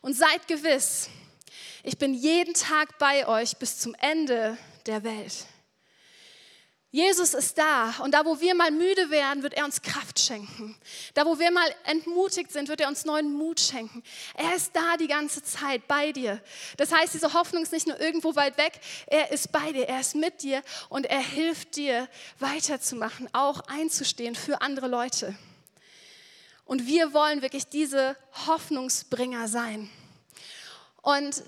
und 0.00 0.16
seid 0.16 0.48
gewiss, 0.48 1.08
ich 1.84 1.98
bin 1.98 2.14
jeden 2.14 2.54
Tag 2.54 2.98
bei 2.98 3.26
euch 3.26 3.56
bis 3.56 3.78
zum 3.78 3.94
Ende 3.94 4.56
der 4.86 5.04
Welt. 5.04 5.46
Jesus 6.94 7.32
ist 7.32 7.56
da 7.56 7.94
und 8.02 8.12
da, 8.12 8.22
wo 8.26 8.38
wir 8.38 8.54
mal 8.54 8.70
müde 8.70 9.08
werden, 9.08 9.42
wird 9.42 9.54
er 9.54 9.64
uns 9.64 9.80
Kraft 9.80 10.20
schenken. 10.20 10.76
Da, 11.14 11.24
wo 11.24 11.38
wir 11.38 11.50
mal 11.50 11.74
entmutigt 11.84 12.52
sind, 12.52 12.68
wird 12.68 12.82
er 12.82 12.88
uns 12.88 13.06
neuen 13.06 13.32
Mut 13.32 13.60
schenken. 13.60 14.02
Er 14.34 14.54
ist 14.54 14.76
da 14.76 14.98
die 14.98 15.06
ganze 15.06 15.42
Zeit 15.42 15.88
bei 15.88 16.12
dir. 16.12 16.38
Das 16.76 16.92
heißt, 16.92 17.14
diese 17.14 17.32
Hoffnung 17.32 17.62
ist 17.62 17.72
nicht 17.72 17.86
nur 17.86 17.98
irgendwo 17.98 18.36
weit 18.36 18.58
weg, 18.58 18.78
er 19.06 19.32
ist 19.32 19.50
bei 19.52 19.72
dir, 19.72 19.88
er 19.88 20.00
ist 20.00 20.14
mit 20.14 20.42
dir 20.42 20.62
und 20.90 21.06
er 21.06 21.22
hilft 21.22 21.76
dir 21.76 22.10
weiterzumachen, 22.40 23.26
auch 23.32 23.62
einzustehen 23.68 24.34
für 24.34 24.60
andere 24.60 24.88
Leute. 24.88 25.34
Und 26.66 26.86
wir 26.86 27.14
wollen 27.14 27.40
wirklich 27.40 27.68
diese 27.68 28.16
Hoffnungsbringer 28.46 29.48
sein. 29.48 29.88
Und 31.00 31.42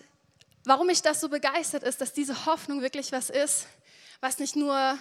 warum 0.64 0.86
mich 0.86 1.02
das 1.02 1.20
so 1.20 1.28
begeistert 1.28 1.82
ist, 1.82 2.00
dass 2.00 2.14
diese 2.14 2.46
Hoffnung 2.46 2.80
wirklich 2.80 3.12
was 3.12 3.28
ist, 3.28 3.66
was 4.22 4.38
nicht 4.38 4.56
nur 4.56 4.98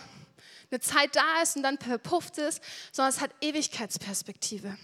eine 0.73 0.81
Zeit 0.81 1.15
da 1.15 1.41
ist 1.41 1.55
und 1.55 1.63
dann 1.63 1.77
verpufft 1.77 2.37
ist, 2.37 2.61
sondern 2.91 3.13
es 3.13 3.21
hat 3.21 3.31
Ewigkeitsperspektive. 3.41 4.77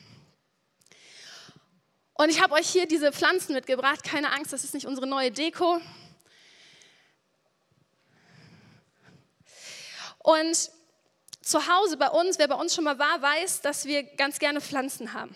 Und 2.14 2.30
ich 2.30 2.42
habe 2.42 2.54
euch 2.54 2.70
hier 2.70 2.86
diese 2.86 3.12
Pflanzen 3.12 3.54
mitgebracht. 3.54 4.04
Keine 4.04 4.32
Angst, 4.32 4.54
das 4.54 4.64
ist 4.64 4.74
nicht 4.74 4.86
unsere 4.86 5.08
neue 5.08 5.32
Deko. 5.32 5.82
Und 10.20 10.70
zu 11.42 11.68
Hause 11.68 11.98
bei 11.98 12.10
uns, 12.10 12.38
wer 12.38 12.48
bei 12.48 12.56
uns 12.56 12.76
schon 12.76 12.84
mal 12.84 13.00
war, 13.00 13.22
weiß, 13.22 13.62
dass 13.62 13.86
wir 13.86 14.04
ganz 14.04 14.38
gerne 14.38 14.62
Pflanzen 14.62 15.14
haben. 15.14 15.36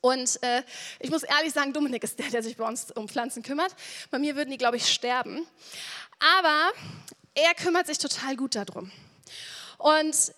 Und 0.00 0.42
äh, 0.42 0.62
ich 0.98 1.10
muss 1.10 1.22
ehrlich 1.22 1.52
sagen, 1.52 1.72
Dominik 1.72 2.02
ist 2.02 2.18
der, 2.18 2.30
der 2.30 2.42
sich 2.42 2.56
bei 2.56 2.66
uns 2.66 2.90
um 2.92 3.06
Pflanzen 3.06 3.42
kümmert. 3.42 3.76
Bei 4.10 4.18
mir 4.18 4.34
würden 4.34 4.50
die, 4.50 4.56
glaube 4.56 4.78
ich, 4.78 4.90
sterben. 4.90 5.46
Aber 6.40 6.72
er 7.34 7.54
kümmert 7.54 7.86
sich 7.86 7.98
total 7.98 8.34
gut 8.34 8.54
darum. 8.54 8.90
Und 9.80 10.34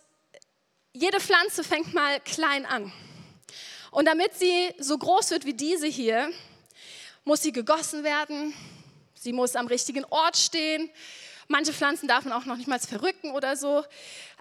jede 0.92 1.18
Pflanze 1.18 1.64
fängt 1.64 1.92
mal 1.94 2.20
klein 2.20 2.64
an. 2.64 2.92
Und 3.90 4.04
damit 4.04 4.34
sie 4.34 4.72
so 4.78 4.96
groß 4.96 5.32
wird 5.32 5.44
wie 5.44 5.54
diese 5.54 5.88
hier, 5.88 6.30
muss 7.24 7.42
sie 7.42 7.50
gegossen 7.50 8.04
werden, 8.04 8.54
sie 9.14 9.32
muss 9.32 9.56
am 9.56 9.66
richtigen 9.66 10.04
Ort 10.04 10.36
stehen. 10.36 10.88
Manche 11.48 11.72
Pflanzen 11.72 12.06
darf 12.06 12.24
man 12.24 12.34
auch 12.34 12.44
noch 12.44 12.56
nicht 12.56 12.68
mal 12.68 12.78
verrücken 12.78 13.32
oder 13.32 13.56
so. 13.56 13.84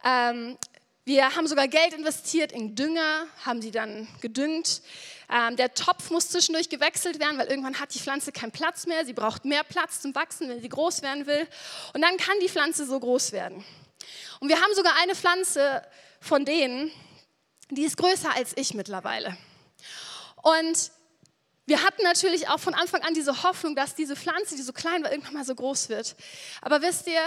Ähm, 0.05 0.55
wir 1.03 1.35
haben 1.35 1.47
sogar 1.47 1.67
Geld 1.67 1.95
investiert 1.95 2.51
in 2.51 2.75
Dünger, 2.75 3.25
haben 3.43 3.59
sie 3.59 3.71
dann 3.71 4.07
gedüngt. 4.21 4.83
Ähm, 5.31 5.55
der 5.55 5.73
Topf 5.73 6.11
muss 6.11 6.29
zwischendurch 6.29 6.69
gewechselt 6.69 7.19
werden, 7.19 7.39
weil 7.39 7.47
irgendwann 7.47 7.79
hat 7.79 7.95
die 7.95 7.99
Pflanze 7.99 8.31
keinen 8.31 8.51
Platz 8.51 8.85
mehr. 8.85 9.03
Sie 9.03 9.13
braucht 9.13 9.45
mehr 9.45 9.63
Platz 9.63 9.99
zum 9.99 10.13
Wachsen, 10.13 10.47
wenn 10.47 10.61
sie 10.61 10.69
groß 10.69 11.01
werden 11.01 11.25
will. 11.25 11.47
Und 11.95 12.01
dann 12.03 12.17
kann 12.17 12.35
die 12.39 12.49
Pflanze 12.49 12.85
so 12.85 12.99
groß 12.99 13.31
werden. 13.31 13.65
Und 14.41 14.49
wir 14.49 14.59
haben 14.59 14.73
sogar 14.73 14.95
eine 15.01 15.15
Pflanze 15.15 15.83
von 16.19 16.45
denen, 16.45 16.91
die 17.69 17.83
ist 17.83 17.95
größer 17.95 18.35
als 18.35 18.53
ich 18.57 18.73
mittlerweile. 18.73 19.37
Und 20.41 20.91
wir 21.67 21.83
hatten 21.83 22.01
natürlich 22.01 22.49
auch 22.49 22.59
von 22.59 22.73
Anfang 22.73 23.03
an 23.03 23.13
diese 23.13 23.43
Hoffnung, 23.43 23.75
dass 23.75 23.93
diese 23.93 24.15
Pflanze, 24.15 24.55
die 24.55 24.63
so 24.63 24.73
klein 24.73 25.03
war, 25.03 25.11
irgendwann 25.11 25.35
mal 25.35 25.45
so 25.45 25.53
groß 25.53 25.89
wird. 25.89 26.15
Aber 26.59 26.81
wisst 26.81 27.07
ihr, 27.07 27.21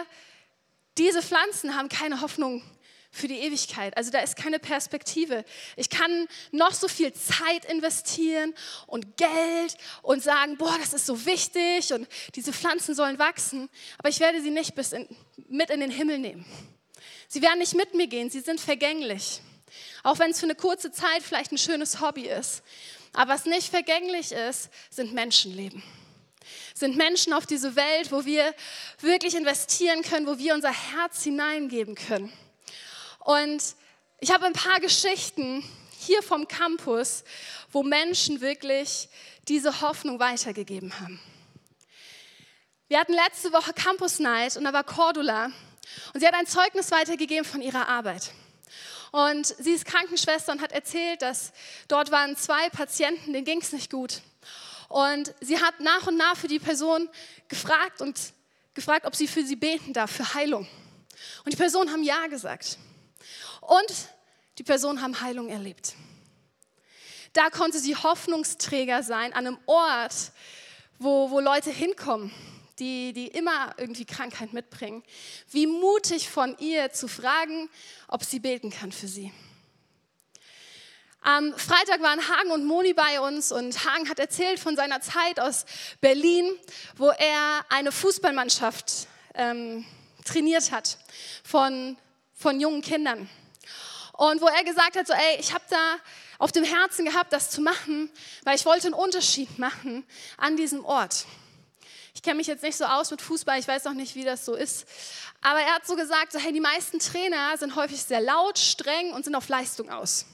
diese 0.98 1.22
Pflanzen 1.22 1.76
haben 1.76 1.88
keine 1.88 2.20
Hoffnung 2.20 2.64
für 3.12 3.28
die 3.28 3.38
Ewigkeit. 3.38 3.96
Also 3.96 4.10
da 4.10 4.18
ist 4.18 4.34
keine 4.34 4.58
Perspektive. 4.58 5.44
Ich 5.76 5.90
kann 5.90 6.26
noch 6.50 6.72
so 6.72 6.88
viel 6.88 7.12
Zeit 7.12 7.64
investieren 7.66 8.54
und 8.88 9.16
Geld 9.16 9.76
und 10.02 10.20
sagen, 10.20 10.56
boah, 10.56 10.76
das 10.80 10.92
ist 10.92 11.06
so 11.06 11.24
wichtig 11.26 11.92
und 11.92 12.08
diese 12.34 12.52
Pflanzen 12.52 12.96
sollen 12.96 13.20
wachsen, 13.20 13.70
aber 13.98 14.08
ich 14.08 14.18
werde 14.18 14.42
sie 14.42 14.50
nicht 14.50 14.74
bis 14.74 14.92
in, 14.92 15.06
mit 15.48 15.70
in 15.70 15.78
den 15.78 15.92
Himmel 15.92 16.18
nehmen. 16.18 16.44
Sie 17.28 17.42
werden 17.42 17.58
nicht 17.58 17.74
mit 17.74 17.94
mir 17.94 18.06
gehen, 18.06 18.30
sie 18.30 18.40
sind 18.40 18.60
vergänglich. 18.60 19.40
Auch 20.02 20.18
wenn 20.18 20.30
es 20.30 20.40
für 20.40 20.46
eine 20.46 20.54
kurze 20.54 20.92
Zeit 20.92 21.22
vielleicht 21.22 21.52
ein 21.52 21.58
schönes 21.58 22.00
Hobby 22.00 22.26
ist. 22.26 22.62
Aber 23.12 23.32
was 23.32 23.46
nicht 23.46 23.68
vergänglich 23.68 24.32
ist, 24.32 24.70
sind 24.90 25.14
Menschenleben. 25.14 25.82
Sind 26.74 26.96
Menschen 26.96 27.32
auf 27.32 27.46
diese 27.46 27.76
Welt, 27.76 28.12
wo 28.12 28.24
wir 28.24 28.54
wirklich 29.00 29.34
investieren 29.34 30.02
können, 30.02 30.26
wo 30.26 30.38
wir 30.38 30.54
unser 30.54 30.72
Herz 30.72 31.22
hineingeben 31.22 31.94
können. 31.94 32.32
Und 33.20 33.62
ich 34.20 34.32
habe 34.32 34.46
ein 34.46 34.52
paar 34.52 34.80
Geschichten 34.80 35.64
hier 35.98 36.22
vom 36.22 36.46
Campus, 36.48 37.24
wo 37.72 37.82
Menschen 37.82 38.40
wirklich 38.40 39.08
diese 39.48 39.80
Hoffnung 39.80 40.18
weitergegeben 40.18 41.00
haben. 41.00 41.20
Wir 42.88 42.98
hatten 42.98 43.14
letzte 43.14 43.52
Woche 43.52 43.72
Campus 43.72 44.18
Night 44.18 44.56
und 44.56 44.64
da 44.64 44.72
war 44.72 44.84
Cordula 44.84 45.50
und 46.12 46.20
sie 46.20 46.26
hat 46.26 46.34
ein 46.34 46.46
Zeugnis 46.46 46.90
weitergegeben 46.90 47.44
von 47.44 47.60
ihrer 47.62 47.88
Arbeit. 47.88 48.32
Und 49.12 49.46
sie 49.46 49.72
ist 49.72 49.84
Krankenschwester 49.84 50.52
und 50.52 50.60
hat 50.60 50.72
erzählt, 50.72 51.22
dass 51.22 51.52
dort 51.86 52.10
waren 52.10 52.36
zwei 52.36 52.68
Patienten, 52.70 53.32
denen 53.32 53.44
ging 53.44 53.60
es 53.60 53.72
nicht 53.72 53.90
gut. 53.90 54.22
Und 54.88 55.32
sie 55.40 55.60
hat 55.60 55.78
nach 55.80 56.06
und 56.06 56.16
nach 56.16 56.36
für 56.36 56.48
die 56.48 56.58
Person 56.58 57.08
gefragt 57.48 58.00
und 58.00 58.18
gefragt, 58.74 59.06
ob 59.06 59.14
sie 59.14 59.28
für 59.28 59.44
sie 59.44 59.56
beten 59.56 59.92
darf, 59.92 60.10
für 60.10 60.34
Heilung. 60.34 60.66
Und 61.44 61.52
die 61.52 61.56
Personen 61.56 61.92
haben 61.92 62.02
Ja 62.02 62.26
gesagt. 62.26 62.78
Und 63.60 63.92
die 64.58 64.64
Personen 64.64 65.00
haben 65.00 65.20
Heilung 65.20 65.48
erlebt. 65.48 65.94
Da 67.32 67.50
konnte 67.50 67.78
sie 67.78 67.96
Hoffnungsträger 67.96 69.02
sein 69.02 69.32
an 69.32 69.46
einem 69.46 69.58
Ort, 69.66 70.32
wo, 70.98 71.30
wo 71.30 71.40
Leute 71.40 71.70
hinkommen 71.70 72.32
die, 72.78 73.12
die 73.12 73.28
immer 73.28 73.74
irgendwie 73.76 74.04
Krankheit 74.04 74.52
mitbringen. 74.52 75.02
Wie 75.50 75.66
mutig 75.66 76.28
von 76.28 76.56
ihr 76.58 76.92
zu 76.92 77.08
fragen, 77.08 77.68
ob 78.08 78.24
sie 78.24 78.40
beten 78.40 78.70
kann 78.70 78.92
für 78.92 79.08
sie. 79.08 79.32
Am 81.20 81.56
Freitag 81.56 82.02
waren 82.02 82.28
Hagen 82.28 82.50
und 82.50 82.66
Moni 82.66 82.92
bei 82.92 83.18
uns 83.18 83.50
und 83.50 83.84
Hagen 83.86 84.10
hat 84.10 84.18
erzählt 84.18 84.60
von 84.60 84.76
seiner 84.76 85.00
Zeit 85.00 85.40
aus 85.40 85.64
Berlin, 86.02 86.44
wo 86.96 87.08
er 87.08 87.64
eine 87.70 87.92
Fußballmannschaft 87.92 89.08
ähm, 89.34 89.86
trainiert 90.24 90.70
hat 90.70 90.98
von, 91.42 91.96
von 92.34 92.60
jungen 92.60 92.82
Kindern. 92.82 93.30
Und 94.12 94.42
wo 94.42 94.46
er 94.46 94.64
gesagt 94.64 94.96
hat, 94.96 95.06
so, 95.06 95.14
ey, 95.14 95.40
ich 95.40 95.54
habe 95.54 95.64
da 95.70 95.96
auf 96.38 96.52
dem 96.52 96.64
Herzen 96.64 97.06
gehabt, 97.06 97.32
das 97.32 97.50
zu 97.50 97.62
machen, 97.62 98.10
weil 98.44 98.56
ich 98.56 98.66
wollte 98.66 98.88
einen 98.88 98.94
Unterschied 98.94 99.58
machen 99.58 100.04
an 100.36 100.56
diesem 100.58 100.84
Ort. 100.84 101.24
Ich 102.24 102.26
kenne 102.26 102.38
mich 102.38 102.46
jetzt 102.46 102.62
nicht 102.62 102.78
so 102.78 102.86
aus 102.86 103.10
mit 103.10 103.20
Fußball, 103.20 103.58
ich 103.58 103.68
weiß 103.68 103.84
noch 103.84 103.92
nicht, 103.92 104.14
wie 104.14 104.24
das 104.24 104.46
so 104.46 104.54
ist. 104.54 104.86
Aber 105.42 105.60
er 105.60 105.74
hat 105.74 105.86
so 105.86 105.94
gesagt, 105.94 106.32
so, 106.32 106.38
hey, 106.38 106.54
die 106.54 106.60
meisten 106.60 106.98
Trainer 106.98 107.54
sind 107.58 107.76
häufig 107.76 108.02
sehr 108.02 108.22
laut, 108.22 108.58
streng 108.58 109.12
und 109.12 109.26
sind 109.26 109.34
auf 109.34 109.46
Leistung 109.50 109.90
aus. 109.90 110.24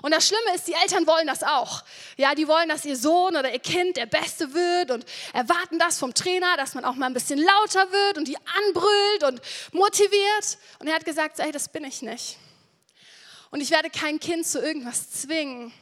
Und 0.00 0.14
das 0.14 0.26
Schlimme 0.26 0.54
ist, 0.54 0.66
die 0.66 0.72
Eltern 0.72 1.06
wollen 1.06 1.26
das 1.26 1.42
auch. 1.42 1.84
Ja, 2.16 2.34
die 2.34 2.48
wollen, 2.48 2.70
dass 2.70 2.86
ihr 2.86 2.96
Sohn 2.96 3.36
oder 3.36 3.52
ihr 3.52 3.58
Kind 3.58 3.98
der 3.98 4.06
Beste 4.06 4.54
wird 4.54 4.90
und 4.90 5.04
erwarten 5.34 5.78
das 5.78 5.98
vom 5.98 6.14
Trainer, 6.14 6.56
dass 6.56 6.72
man 6.72 6.86
auch 6.86 6.94
mal 6.94 7.08
ein 7.08 7.12
bisschen 7.12 7.38
lauter 7.38 7.92
wird 7.92 8.16
und 8.16 8.26
die 8.26 8.38
anbrüllt 8.38 9.24
und 9.24 9.42
motiviert. 9.74 10.56
Und 10.78 10.86
er 10.86 10.94
hat 10.94 11.04
gesagt, 11.04 11.40
hey, 11.40 11.52
das 11.52 11.68
bin 11.68 11.84
ich 11.84 12.00
nicht. 12.00 12.38
Und 13.50 13.60
ich 13.60 13.70
werde 13.70 13.90
kein 13.90 14.18
Kind 14.18 14.46
zu 14.46 14.62
irgendwas 14.62 15.10
zwingen, 15.10 15.74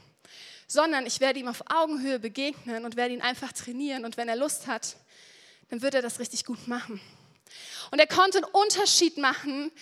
sondern 0.66 1.06
ich 1.06 1.20
werde 1.20 1.38
ihm 1.38 1.46
auf 1.46 1.62
Augenhöhe 1.72 2.18
begegnen 2.18 2.84
und 2.84 2.96
werde 2.96 3.14
ihn 3.14 3.22
einfach 3.22 3.52
trainieren. 3.52 4.04
Und 4.04 4.16
wenn 4.16 4.28
er 4.28 4.34
Lust 4.34 4.66
hat, 4.66 4.96
dann 5.72 5.80
wird 5.80 5.94
er 5.94 6.02
das 6.02 6.20
richtig 6.20 6.44
gut 6.44 6.68
machen. 6.68 7.00
Und 7.90 7.98
er 7.98 8.06
konnte 8.06 8.36
einen 8.36 8.52
Unterschied 8.52 9.16
machen 9.16 9.72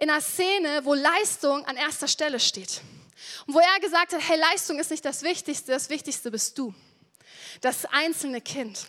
in 0.00 0.08
einer 0.08 0.22
Szene, 0.22 0.80
wo 0.84 0.94
Leistung 0.94 1.62
an 1.66 1.76
erster 1.76 2.08
Stelle 2.08 2.40
steht. 2.40 2.80
Und 3.46 3.52
wo 3.52 3.58
er 3.58 3.80
gesagt 3.80 4.14
hat, 4.14 4.20
hey, 4.26 4.38
Leistung 4.38 4.78
ist 4.78 4.90
nicht 4.90 5.04
das 5.04 5.22
Wichtigste, 5.22 5.72
das 5.72 5.90
Wichtigste 5.90 6.30
bist 6.30 6.56
du. 6.56 6.74
Das 7.60 7.84
einzelne 7.84 8.40
Kind. 8.40 8.86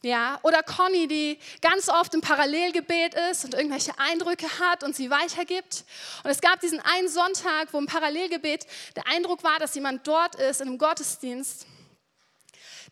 Ja, 0.00 0.40
oder 0.42 0.62
Conny, 0.62 1.06
die 1.06 1.38
ganz 1.60 1.90
oft 1.90 2.14
im 2.14 2.22
Parallelgebet 2.22 3.12
ist 3.30 3.44
und 3.44 3.52
irgendwelche 3.52 3.92
Eindrücke 3.98 4.46
hat 4.58 4.84
und 4.84 4.96
sie 4.96 5.10
weitergibt. 5.10 5.84
Und 6.24 6.30
es 6.30 6.40
gab 6.40 6.60
diesen 6.60 6.80
einen 6.80 7.10
Sonntag, 7.10 7.74
wo 7.74 7.78
im 7.78 7.86
Parallelgebet 7.86 8.66
der 8.96 9.06
Eindruck 9.06 9.44
war, 9.44 9.58
dass 9.58 9.74
jemand 9.74 10.06
dort 10.06 10.36
ist 10.36 10.62
in 10.62 10.68
einem 10.68 10.78
Gottesdienst, 10.78 11.66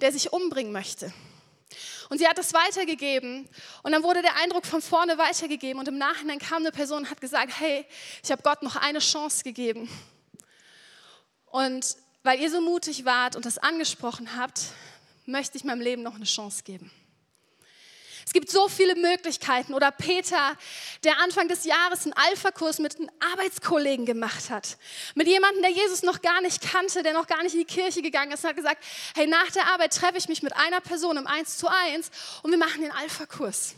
der 0.03 0.13
sich 0.13 0.31
umbringen 0.31 0.73
möchte. 0.73 1.11
Und 2.09 2.19
sie 2.19 2.29
hat 2.29 2.39
es 2.39 2.53
weitergegeben 2.55 3.49
und 3.83 3.93
dann 3.93 4.03
wurde 4.03 4.23
der 4.23 4.37
Eindruck 4.37 4.67
von 4.67 4.81
vorne 4.81 5.19
weitergegeben 5.19 5.81
und 5.81 5.89
im 5.89 5.99
Nachhinein 5.99 6.39
kam 6.39 6.59
eine 6.59 6.71
Person 6.71 6.99
und 6.99 7.11
hat 7.11 7.21
gesagt, 7.21 7.53
hey, 7.59 7.85
ich 8.23 8.31
habe 8.31 8.43
Gott 8.43 8.63
noch 8.63 8.77
eine 8.77 9.01
Chance 9.01 9.43
gegeben. 9.43 9.89
Und 11.47 11.97
weil 12.23 12.41
ihr 12.41 12.51
so 12.51 12.61
mutig 12.61 13.05
wart 13.05 13.37
und 13.37 13.47
das 13.47 13.59
angesprochen 13.59 14.37
habt, 14.37 14.63
möchte 15.27 15.57
ich 15.57 15.65
meinem 15.65 15.81
Leben 15.81 16.03
noch 16.03 16.15
eine 16.15 16.25
Chance 16.25 16.63
geben. 16.63 16.91
Es 18.27 18.33
gibt 18.33 18.51
so 18.51 18.69
viele 18.69 18.97
Möglichkeiten. 18.97 19.73
Oder 19.73 19.93
Peter, 19.93 20.57
der 21.05 21.21
Anfang 21.21 21.47
des 21.47 21.65
Jahres 21.65 22.05
einen 22.05 22.13
Alpha-Kurs 22.13 22.81
mit 22.81 22.97
einem 22.97 23.09
Arbeitskollegen 23.33 24.05
gemacht 24.05 24.51
hat. 24.51 24.77
Mit 25.15 25.29
jemandem, 25.29 25.63
der 25.63 25.71
Jesus 25.71 26.03
noch 26.03 26.21
gar 26.21 26.41
nicht 26.41 26.61
kannte, 26.61 27.05
der 27.05 27.13
noch 27.13 27.29
gar 27.29 27.43
nicht 27.45 27.55
in 27.55 27.61
die 27.61 27.67
Kirche 27.67 28.03
gegangen 28.03 28.33
ist 28.33 28.43
und 28.43 28.51
hat 28.51 28.57
gesagt, 28.57 28.83
hey, 29.15 29.29
nach 29.29 29.51
der 29.53 29.69
Arbeit 29.69 29.95
treffe 29.95 30.19
ich 30.19 30.29
mich 30.29 30.43
mit 30.43 30.57
einer 30.57 30.81
Person 30.81 31.17
im 31.17 31.27
Eins 31.29 31.57
zu 31.57 31.69
eins 31.69 32.11
und 32.43 32.51
wir 32.51 32.59
machen 32.59 32.83
den 32.83 32.91
Alpha-Kurs. 32.91 33.77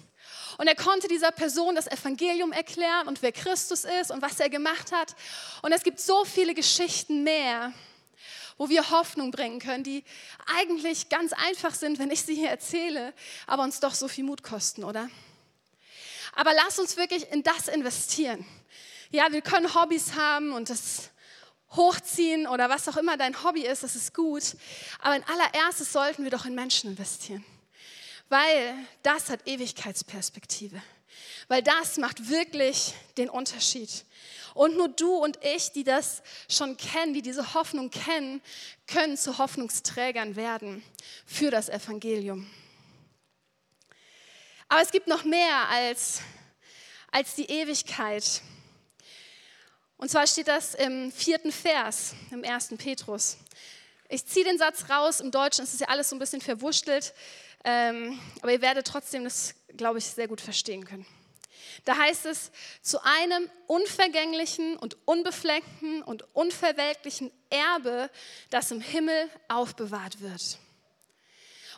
Und 0.57 0.67
er 0.67 0.75
konnte 0.75 1.09
dieser 1.09 1.31
Person 1.31 1.75
das 1.75 1.87
Evangelium 1.87 2.53
erklären 2.53 3.07
und 3.07 3.23
wer 3.23 3.33
Christus 3.33 3.85
ist 4.01 4.11
und 4.11 4.23
was 4.23 4.41
er 4.41 4.49
gemacht 4.49 4.93
hat. 4.93 5.15
Und 5.61 5.73
es 5.73 5.83
gibt 5.83 6.01
so 6.01 6.25
viele 6.25 6.55
Geschichten 6.55 7.23
mehr, 7.23 7.73
wo 8.59 8.69
wir 8.69 8.91
Hoffnung 8.91 9.31
bringen 9.31 9.61
können, 9.61 9.85
die 9.85 10.05
eigentlich 10.47 11.09
ganz 11.09 11.33
einfach 11.33 11.75
sind, 11.75 11.99
wenn 11.99 12.11
ich 12.11 12.23
sie 12.23 12.35
hier 12.35 12.51
erzähle, 12.51 13.15
aber 13.47 13.63
uns 13.63 13.81
doch 13.81 13.95
so 13.95 14.09
viel 14.09 14.25
Mut 14.25 14.43
kosten, 14.43 14.85
oder? 14.85 15.09
Aber 16.35 16.53
lass 16.53 16.79
uns 16.79 16.97
wirklich 16.97 17.31
in 17.31 17.43
das 17.43 17.69
investieren. 17.69 18.45
Ja, 19.11 19.33
wir 19.33 19.41
können 19.41 19.75
Hobbys 19.75 20.15
haben 20.15 20.53
und 20.53 20.69
das 20.69 21.11
hochziehen 21.73 22.47
oder 22.47 22.69
was 22.69 22.89
auch 22.89 22.97
immer 22.97 23.17
dein 23.17 23.43
Hobby 23.43 23.63
ist, 23.63 23.83
das 23.83 23.95
ist 23.95 24.15
gut. 24.15 24.57
Aber 25.01 25.17
in 25.17 25.25
allererstes 25.25 25.93
sollten 25.93 26.25
wir 26.25 26.31
doch 26.31 26.45
in 26.45 26.55
Menschen 26.55 26.91
investieren, 26.91 27.45
weil 28.29 28.75
das 29.03 29.31
hat 29.31 29.47
Ewigkeitsperspektive, 29.47 30.81
weil 31.49 31.63
das 31.63 31.97
macht 31.97 32.29
wirklich 32.29 32.95
den 33.17 33.31
Unterschied. 33.31 34.05
Und 34.59 34.77
nur 34.77 34.89
du 34.89 35.15
und 35.15 35.39
ich, 35.45 35.71
die 35.71 35.85
das 35.85 36.21
schon 36.51 36.77
kennen, 36.77 37.15
die 37.15 37.23
diese 37.23 37.55
Hoffnung 37.55 37.91
kennen, 37.91 38.43
können 38.89 39.17
zu 39.17 39.39
Hoffnungsträgern 39.39 40.35
werden 40.35 40.83
für 41.25 41.53
das 41.53 41.69
Evangelium. 41.69 42.51
Aber 44.69 44.83
es 44.83 44.91
gibt 44.91 45.07
noch 45.07 45.23
mehr 45.23 45.69
als, 45.69 46.23
als 47.13 47.37
die 47.37 47.45
Ewigkeit. 47.45 48.43
Und 49.97 50.11
zwar 50.11 50.27
steht 50.27 50.49
das 50.49 50.75
im 50.75 51.13
vierten 51.13 51.53
Vers, 51.53 52.17
im 52.33 52.43
ersten 52.43 52.79
Petrus. 52.79 53.37
Ich 54.09 54.27
ziehe 54.27 54.45
den 54.45 54.59
Satz 54.59 54.91
raus, 54.91 55.21
im 55.21 55.31
Deutschen 55.31 55.63
ist 55.63 55.75
es 55.75 55.79
ja 55.79 55.87
alles 55.87 56.09
so 56.09 56.17
ein 56.17 56.19
bisschen 56.19 56.41
verwurschtelt, 56.41 57.15
ähm, 57.63 58.19
aber 58.43 58.51
ihr 58.51 58.61
werdet 58.61 58.89
trotzdem 58.89 59.23
das, 59.23 59.55
glaube 59.77 59.99
ich, 59.99 60.07
sehr 60.07 60.27
gut 60.27 60.41
verstehen 60.41 60.85
können. 60.85 61.07
Da 61.85 61.97
heißt 61.97 62.27
es, 62.27 62.51
zu 62.83 63.03
einem 63.03 63.51
unvergänglichen 63.67 64.77
und 64.77 64.97
unbefleckten 65.07 66.03
und 66.03 66.25
unverwelklichen 66.35 67.31
Erbe, 67.51 68.11
das 68.51 68.71
im 68.71 68.81
Himmel 68.81 69.29
aufbewahrt 69.49 70.21
wird. 70.21 70.59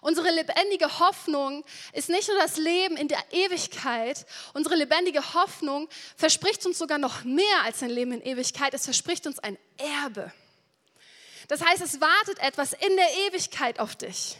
Unsere 0.03 0.31
lebendige 0.31 0.99
Hoffnung 0.99 1.64
ist 1.93 2.09
nicht 2.09 2.29
nur 2.29 2.38
das 2.38 2.57
Leben 2.57 2.97
in 2.97 3.09
der 3.09 3.23
Ewigkeit. 3.33 4.25
Unsere 4.55 4.75
lebendige 4.75 5.35
Hoffnung 5.35 5.88
verspricht 6.16 6.64
uns 6.64 6.79
sogar 6.79 6.99
noch 6.99 7.25
mehr 7.25 7.62
als 7.64 7.83
ein 7.83 7.90
Leben 7.90 8.12
in 8.12 8.23
Ewigkeit. 8.23 8.73
Es 8.73 8.85
verspricht 8.85 9.27
uns 9.27 9.38
ein 9.38 9.59
Erbe. 9.77 10.33
Das 11.49 11.62
heißt, 11.62 11.83
es 11.83 12.01
wartet 12.01 12.38
etwas 12.38 12.73
in 12.73 12.97
der 12.97 13.09
Ewigkeit 13.27 13.79
auf 13.79 13.95
dich. 13.95 14.38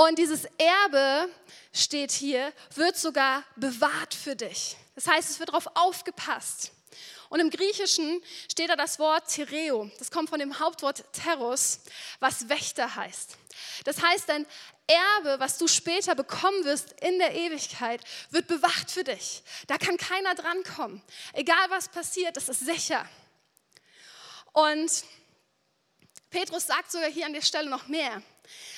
Und 0.00 0.16
dieses 0.16 0.44
Erbe, 0.58 1.28
steht 1.72 2.12
hier, 2.12 2.52
wird 2.76 2.96
sogar 2.96 3.42
bewahrt 3.56 4.14
für 4.14 4.36
dich. 4.36 4.76
Das 4.94 5.08
heißt, 5.08 5.28
es 5.28 5.40
wird 5.40 5.48
darauf 5.48 5.66
aufgepasst. 5.74 6.70
Und 7.30 7.40
im 7.40 7.50
Griechischen 7.50 8.22
steht 8.48 8.70
da 8.70 8.76
das 8.76 9.00
Wort 9.00 9.28
Tereo. 9.28 9.90
Das 9.98 10.12
kommt 10.12 10.30
von 10.30 10.38
dem 10.38 10.60
Hauptwort 10.60 11.02
Teros, 11.12 11.80
was 12.20 12.48
Wächter 12.48 12.94
heißt. 12.94 13.36
Das 13.82 14.00
heißt, 14.00 14.28
dein 14.28 14.46
Erbe, 14.86 15.40
was 15.40 15.58
du 15.58 15.66
später 15.66 16.14
bekommen 16.14 16.64
wirst 16.64 16.92
in 17.00 17.18
der 17.18 17.34
Ewigkeit, 17.34 18.00
wird 18.30 18.46
bewacht 18.46 18.92
für 18.92 19.02
dich. 19.02 19.42
Da 19.66 19.78
kann 19.78 19.96
keiner 19.96 20.36
drankommen. 20.36 21.02
Egal 21.32 21.70
was 21.70 21.88
passiert, 21.88 22.36
das 22.36 22.48
ist 22.48 22.60
sicher. 22.60 23.04
Und 24.52 25.04
Petrus 26.30 26.68
sagt 26.68 26.92
sogar 26.92 27.10
hier 27.10 27.26
an 27.26 27.32
der 27.32 27.42
Stelle 27.42 27.68
noch 27.68 27.88
mehr. 27.88 28.22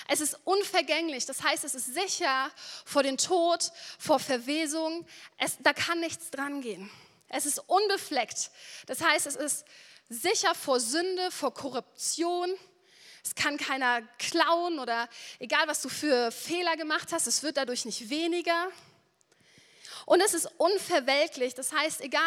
Es 0.08 0.20
ist 0.20 0.38
unvergänglich, 0.44 1.26
das 1.26 1.42
heißt, 1.42 1.64
es 1.64 1.74
ist 1.74 1.94
sicher 1.94 2.50
vor 2.84 3.02
dem 3.02 3.16
Tod, 3.16 3.70
vor 3.98 4.18
Verwesung. 4.18 5.06
Es, 5.38 5.56
da 5.60 5.72
kann 5.72 6.00
nichts 6.00 6.30
dran 6.30 6.60
gehen. 6.60 6.90
Es 7.28 7.46
ist 7.46 7.60
unbefleckt, 7.66 8.50
das 8.86 9.00
heißt, 9.02 9.26
es 9.26 9.36
ist 9.36 9.64
sicher 10.08 10.54
vor 10.54 10.80
Sünde, 10.80 11.30
vor 11.30 11.54
Korruption. 11.54 12.52
Es 13.22 13.34
kann 13.34 13.56
keiner 13.56 14.02
klauen 14.18 14.78
oder 14.78 15.08
egal, 15.38 15.68
was 15.68 15.82
du 15.82 15.88
für 15.88 16.32
Fehler 16.32 16.76
gemacht 16.76 17.12
hast, 17.12 17.26
es 17.26 17.42
wird 17.42 17.56
dadurch 17.56 17.84
nicht 17.84 18.10
weniger. 18.10 18.70
Und 20.06 20.20
es 20.20 20.34
ist 20.34 20.48
unverwelklich, 20.56 21.54
das 21.54 21.72
heißt, 21.72 22.00
egal 22.00 22.22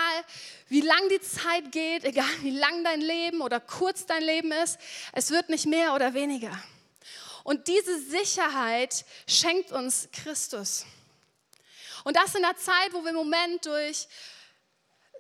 wie 0.70 0.82
lang 0.82 1.10
die 1.10 1.20
Zeit 1.20 1.72
geht, 1.72 2.06
egal 2.06 2.30
wie 2.42 2.52
lang 2.52 2.84
dein 2.84 3.02
Leben 3.02 3.42
oder 3.42 3.60
kurz 3.60 4.06
dein 4.06 4.24
Leben 4.24 4.52
ist, 4.52 4.78
es 5.12 5.32
wird 5.32 5.50
nicht 5.50 5.66
mehr 5.66 5.94
oder 5.94 6.14
weniger. 6.14 6.58
Und 7.44 7.68
diese 7.68 8.00
Sicherheit 8.00 9.06
schenkt 9.28 9.72
uns 9.72 10.10
Christus. 10.12 10.86
Und 12.04 12.16
das 12.18 12.36
in 12.36 12.44
einer 12.44 12.56
Zeit, 12.58 12.94
wo 12.94 13.02
wir 13.02 13.10
im 13.10 13.16
Moment 13.16 13.66
durch 13.66 14.08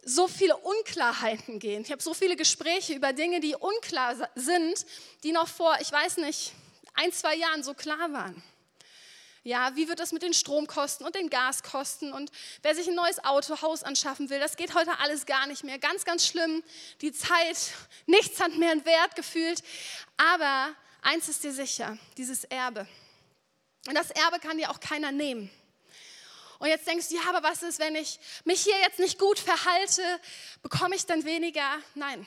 so 0.05 0.27
viele 0.27 0.57
Unklarheiten 0.57 1.59
gehen. 1.59 1.83
Ich 1.83 1.91
habe 1.91 2.01
so 2.01 2.13
viele 2.13 2.35
Gespräche 2.35 2.93
über 2.93 3.13
Dinge, 3.13 3.39
die 3.39 3.55
unklar 3.55 4.15
sind, 4.35 4.85
die 5.23 5.31
noch 5.31 5.47
vor, 5.47 5.77
ich 5.79 5.91
weiß 5.91 6.17
nicht, 6.17 6.51
ein, 6.93 7.11
zwei 7.11 7.35
Jahren 7.35 7.63
so 7.63 7.73
klar 7.73 8.11
waren. 8.11 8.43
Ja, 9.45 9.75
wie 9.75 9.89
wird 9.89 9.99
das 9.99 10.13
mit 10.13 10.21
den 10.21 10.33
Stromkosten 10.33 11.05
und 11.05 11.15
den 11.15 11.29
Gaskosten 11.29 12.13
und 12.13 12.31
wer 12.61 12.75
sich 12.75 12.87
ein 12.87 12.95
neues 12.95 13.23
Autohaus 13.25 13.83
anschaffen 13.83 14.29
will, 14.29 14.39
das 14.39 14.55
geht 14.55 14.73
heute 14.73 14.99
alles 14.99 15.25
gar 15.25 15.47
nicht 15.47 15.65
mehr. 15.65 15.79
Ganz, 15.79 16.05
ganz 16.05 16.25
schlimm. 16.25 16.63
Die 17.01 17.11
Zeit, 17.11 17.73
nichts 18.05 18.39
hat 18.39 18.53
mehr 18.53 18.71
einen 18.71 18.85
Wert 18.85 19.17
gefühlt. 19.17 19.61
Aber 20.15 20.73
Eins 21.03 21.27
ist 21.27 21.43
dir 21.43 21.51
sicher, 21.51 21.97
dieses 22.17 22.45
Erbe. 22.45 22.87
Und 23.87 23.95
das 23.95 24.09
Erbe 24.11 24.39
kann 24.39 24.57
dir 24.57 24.71
auch 24.71 24.79
keiner 24.79 25.11
nehmen. 25.11 25.51
Und 26.59 26.69
jetzt 26.69 26.87
denkst 26.87 27.09
du, 27.09 27.15
ja, 27.15 27.21
aber 27.27 27.43
was 27.43 27.61
ist, 27.61 27.79
wenn 27.79 27.93
ich 27.93 28.19
mich 28.45 28.61
hier 28.61 28.79
jetzt 28.79 28.99
nicht 28.99 29.19
gut 29.19 29.37
verhalte, 29.37 30.01
bekomme 30.61 30.95
ich 30.95 31.05
dann 31.05 31.25
weniger? 31.25 31.77
Nein. 31.93 32.25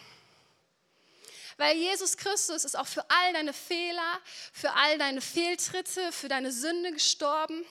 Weil 1.57 1.75
Jesus 1.79 2.19
Christus 2.19 2.65
ist 2.65 2.77
auch 2.77 2.87
für 2.87 3.09
all 3.09 3.33
deine 3.33 3.55
Fehler, 3.55 4.21
für 4.53 4.75
all 4.75 4.99
deine 4.99 5.23
Fehltritte, 5.23 6.12
für 6.12 6.29
deine 6.29 6.53
Sünde 6.53 6.93
gestorben 6.93 7.65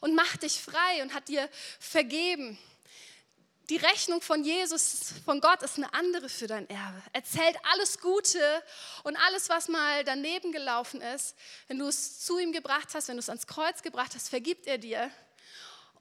und 0.00 0.14
macht 0.14 0.42
dich 0.42 0.58
frei 0.58 1.02
und 1.02 1.12
hat 1.12 1.28
dir 1.28 1.46
vergeben 1.78 2.58
die 3.70 3.76
Rechnung 3.76 4.20
von 4.20 4.42
Jesus, 4.42 5.14
von 5.24 5.40
Gott 5.40 5.62
ist 5.62 5.76
eine 5.76 5.94
andere 5.94 6.28
für 6.28 6.48
dein 6.48 6.68
Erbe. 6.68 7.00
Er 7.12 7.22
zählt 7.22 7.56
alles 7.72 8.00
Gute 8.00 8.40
und 9.04 9.16
alles, 9.16 9.48
was 9.48 9.68
mal 9.68 10.02
daneben 10.02 10.50
gelaufen 10.50 11.00
ist. 11.00 11.36
Wenn 11.68 11.78
du 11.78 11.86
es 11.86 12.18
zu 12.18 12.38
ihm 12.40 12.50
gebracht 12.52 12.88
hast, 12.94 13.06
wenn 13.06 13.16
du 13.16 13.20
es 13.20 13.28
ans 13.28 13.46
Kreuz 13.46 13.82
gebracht 13.82 14.12
hast, 14.16 14.28
vergibt 14.28 14.66
er 14.66 14.78
dir. 14.78 15.08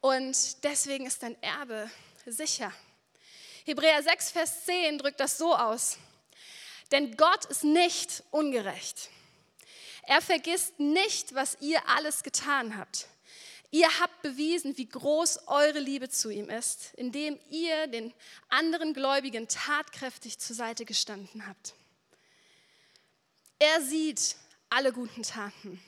Und 0.01 0.63
deswegen 0.63 1.05
ist 1.05 1.21
dein 1.21 1.39
Erbe 1.43 1.91
sicher. 2.25 2.73
Hebräer 3.65 4.01
6, 4.01 4.31
Vers 4.31 4.65
10 4.65 4.97
drückt 4.97 5.19
das 5.19 5.37
so 5.37 5.55
aus. 5.55 5.97
Denn 6.91 7.15
Gott 7.17 7.45
ist 7.45 7.63
nicht 7.63 8.23
ungerecht. 8.31 9.09
Er 10.07 10.23
vergisst 10.23 10.79
nicht, 10.79 11.35
was 11.35 11.57
ihr 11.61 11.87
alles 11.87 12.23
getan 12.23 12.75
habt. 12.75 13.05
Ihr 13.71 13.99
habt 13.99 14.21
bewiesen, 14.23 14.77
wie 14.77 14.89
groß 14.89 15.47
eure 15.47 15.79
Liebe 15.79 16.09
zu 16.09 16.29
ihm 16.31 16.49
ist, 16.49 16.93
indem 16.95 17.39
ihr 17.49 17.87
den 17.87 18.13
anderen 18.49 18.93
Gläubigen 18.93 19.47
tatkräftig 19.47 20.39
zur 20.39 20.55
Seite 20.55 20.85
gestanden 20.85 21.45
habt. 21.45 21.75
Er 23.59 23.81
sieht 23.81 24.35
alle 24.69 24.91
guten 24.91 25.21
Taten. 25.21 25.79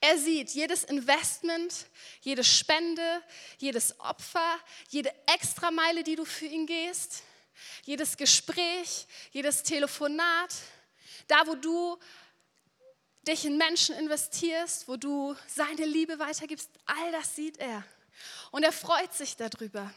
Er 0.00 0.16
sieht 0.16 0.50
jedes 0.50 0.84
Investment, 0.84 1.86
jede 2.20 2.44
Spende, 2.44 3.22
jedes 3.58 3.98
Opfer, 3.98 4.58
jede 4.90 5.12
Extrameile, 5.26 6.04
die 6.04 6.14
du 6.14 6.24
für 6.24 6.46
ihn 6.46 6.66
gehst, 6.66 7.24
jedes 7.84 8.16
Gespräch, 8.16 9.08
jedes 9.32 9.64
Telefonat, 9.64 10.54
da 11.26 11.44
wo 11.46 11.56
du 11.56 11.98
dich 13.28 13.44
in 13.44 13.56
Menschen 13.58 13.94
investierst, 13.96 14.88
wo 14.88 14.96
du 14.96 15.36
seine 15.46 15.84
Liebe 15.84 16.18
weitergibst, 16.18 16.70
all 16.86 17.12
das 17.12 17.36
sieht 17.36 17.58
er. 17.58 17.84
Und 18.50 18.64
er 18.64 18.72
freut 18.72 19.12
sich 19.14 19.36
darüber. 19.36 19.92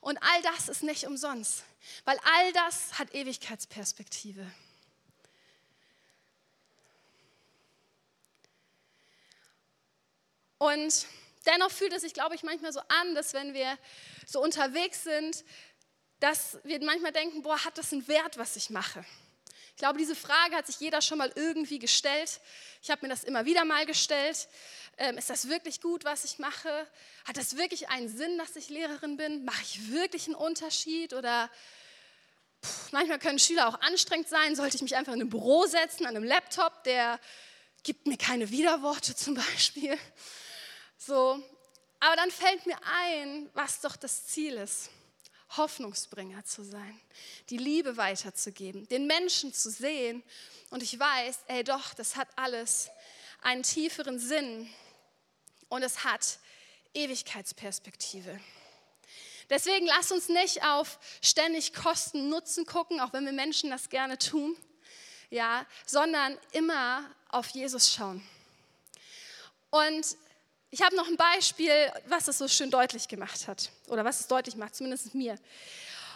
Und 0.00 0.18
all 0.18 0.42
das 0.42 0.68
ist 0.68 0.82
nicht 0.82 1.06
umsonst, 1.06 1.64
weil 2.04 2.18
all 2.18 2.52
das 2.52 2.98
hat 2.98 3.12
Ewigkeitsperspektive. 3.14 4.46
Und 10.58 11.06
dennoch 11.46 11.70
fühlt 11.70 11.92
es 11.92 12.02
sich, 12.02 12.14
glaube 12.14 12.34
ich, 12.34 12.42
manchmal 12.42 12.72
so 12.72 12.80
an, 12.80 13.14
dass 13.14 13.32
wenn 13.32 13.54
wir 13.54 13.78
so 14.26 14.42
unterwegs 14.42 15.04
sind, 15.04 15.44
dass 16.20 16.58
wir 16.64 16.82
manchmal 16.84 17.12
denken, 17.12 17.42
boah, 17.42 17.64
hat 17.64 17.78
das 17.78 17.92
einen 17.92 18.06
Wert, 18.08 18.38
was 18.38 18.56
ich 18.56 18.70
mache? 18.70 19.04
Ich 19.78 19.80
glaube, 19.80 19.96
diese 19.96 20.16
Frage 20.16 20.56
hat 20.56 20.66
sich 20.66 20.80
jeder 20.80 21.00
schon 21.00 21.18
mal 21.18 21.30
irgendwie 21.36 21.78
gestellt. 21.78 22.40
Ich 22.82 22.90
habe 22.90 23.06
mir 23.06 23.10
das 23.10 23.22
immer 23.22 23.44
wieder 23.44 23.64
mal 23.64 23.86
gestellt. 23.86 24.48
Ähm, 24.96 25.16
ist 25.16 25.30
das 25.30 25.48
wirklich 25.48 25.80
gut, 25.80 26.04
was 26.04 26.24
ich 26.24 26.40
mache? 26.40 26.88
Hat 27.24 27.36
das 27.36 27.56
wirklich 27.56 27.88
einen 27.88 28.08
Sinn, 28.08 28.38
dass 28.38 28.56
ich 28.56 28.70
Lehrerin 28.70 29.16
bin? 29.16 29.44
Mache 29.44 29.62
ich 29.62 29.92
wirklich 29.92 30.26
einen 30.26 30.34
Unterschied? 30.34 31.12
Oder 31.12 31.48
pff, 32.60 32.90
manchmal 32.90 33.20
können 33.20 33.38
Schüler 33.38 33.68
auch 33.68 33.80
anstrengend 33.80 34.28
sein. 34.28 34.56
Sollte 34.56 34.74
ich 34.74 34.82
mich 34.82 34.96
einfach 34.96 35.12
in 35.12 35.20
ein 35.20 35.30
Büro 35.30 35.64
setzen, 35.66 36.06
an 36.06 36.16
einem 36.16 36.24
Laptop, 36.24 36.82
der 36.82 37.20
gibt 37.84 38.08
mir 38.08 38.16
keine 38.16 38.50
Widerworte 38.50 39.14
zum 39.14 39.34
Beispiel. 39.36 39.96
So, 40.96 41.40
aber 42.00 42.16
dann 42.16 42.32
fällt 42.32 42.66
mir 42.66 42.78
ein, 43.04 43.48
was 43.54 43.80
doch 43.80 43.94
das 43.94 44.26
Ziel 44.26 44.54
ist. 44.54 44.90
Hoffnungsbringer 45.56 46.44
zu 46.44 46.62
sein, 46.62 47.00
die 47.50 47.56
Liebe 47.56 47.96
weiterzugeben, 47.96 48.86
den 48.88 49.06
Menschen 49.06 49.52
zu 49.52 49.70
sehen. 49.70 50.22
Und 50.70 50.82
ich 50.82 50.98
weiß, 50.98 51.40
ey 51.46 51.64
doch, 51.64 51.94
das 51.94 52.16
hat 52.16 52.28
alles 52.36 52.90
einen 53.40 53.62
tieferen 53.62 54.18
Sinn 54.18 54.68
und 55.68 55.82
es 55.82 56.04
hat 56.04 56.38
Ewigkeitsperspektive. 56.94 58.38
Deswegen 59.50 59.86
lass 59.86 60.12
uns 60.12 60.28
nicht 60.28 60.62
auf 60.62 60.98
ständig 61.22 61.72
Kosten, 61.72 62.28
Nutzen 62.28 62.66
gucken, 62.66 63.00
auch 63.00 63.12
wenn 63.14 63.24
wir 63.24 63.32
Menschen 63.32 63.70
das 63.70 63.88
gerne 63.88 64.18
tun, 64.18 64.56
ja, 65.30 65.64
sondern 65.86 66.38
immer 66.52 67.08
auf 67.30 67.48
Jesus 67.48 67.92
schauen. 67.92 68.22
Und 69.70 70.16
ich 70.70 70.82
habe 70.82 70.94
noch 70.96 71.06
ein 71.06 71.16
Beispiel, 71.16 71.90
was 72.06 72.26
das 72.26 72.38
so 72.38 72.48
schön 72.48 72.70
deutlich 72.70 73.08
gemacht 73.08 73.48
hat. 73.48 73.70
Oder 73.86 74.04
was 74.04 74.20
es 74.20 74.26
deutlich 74.26 74.56
macht, 74.56 74.74
zumindest 74.74 75.14
mir. 75.14 75.38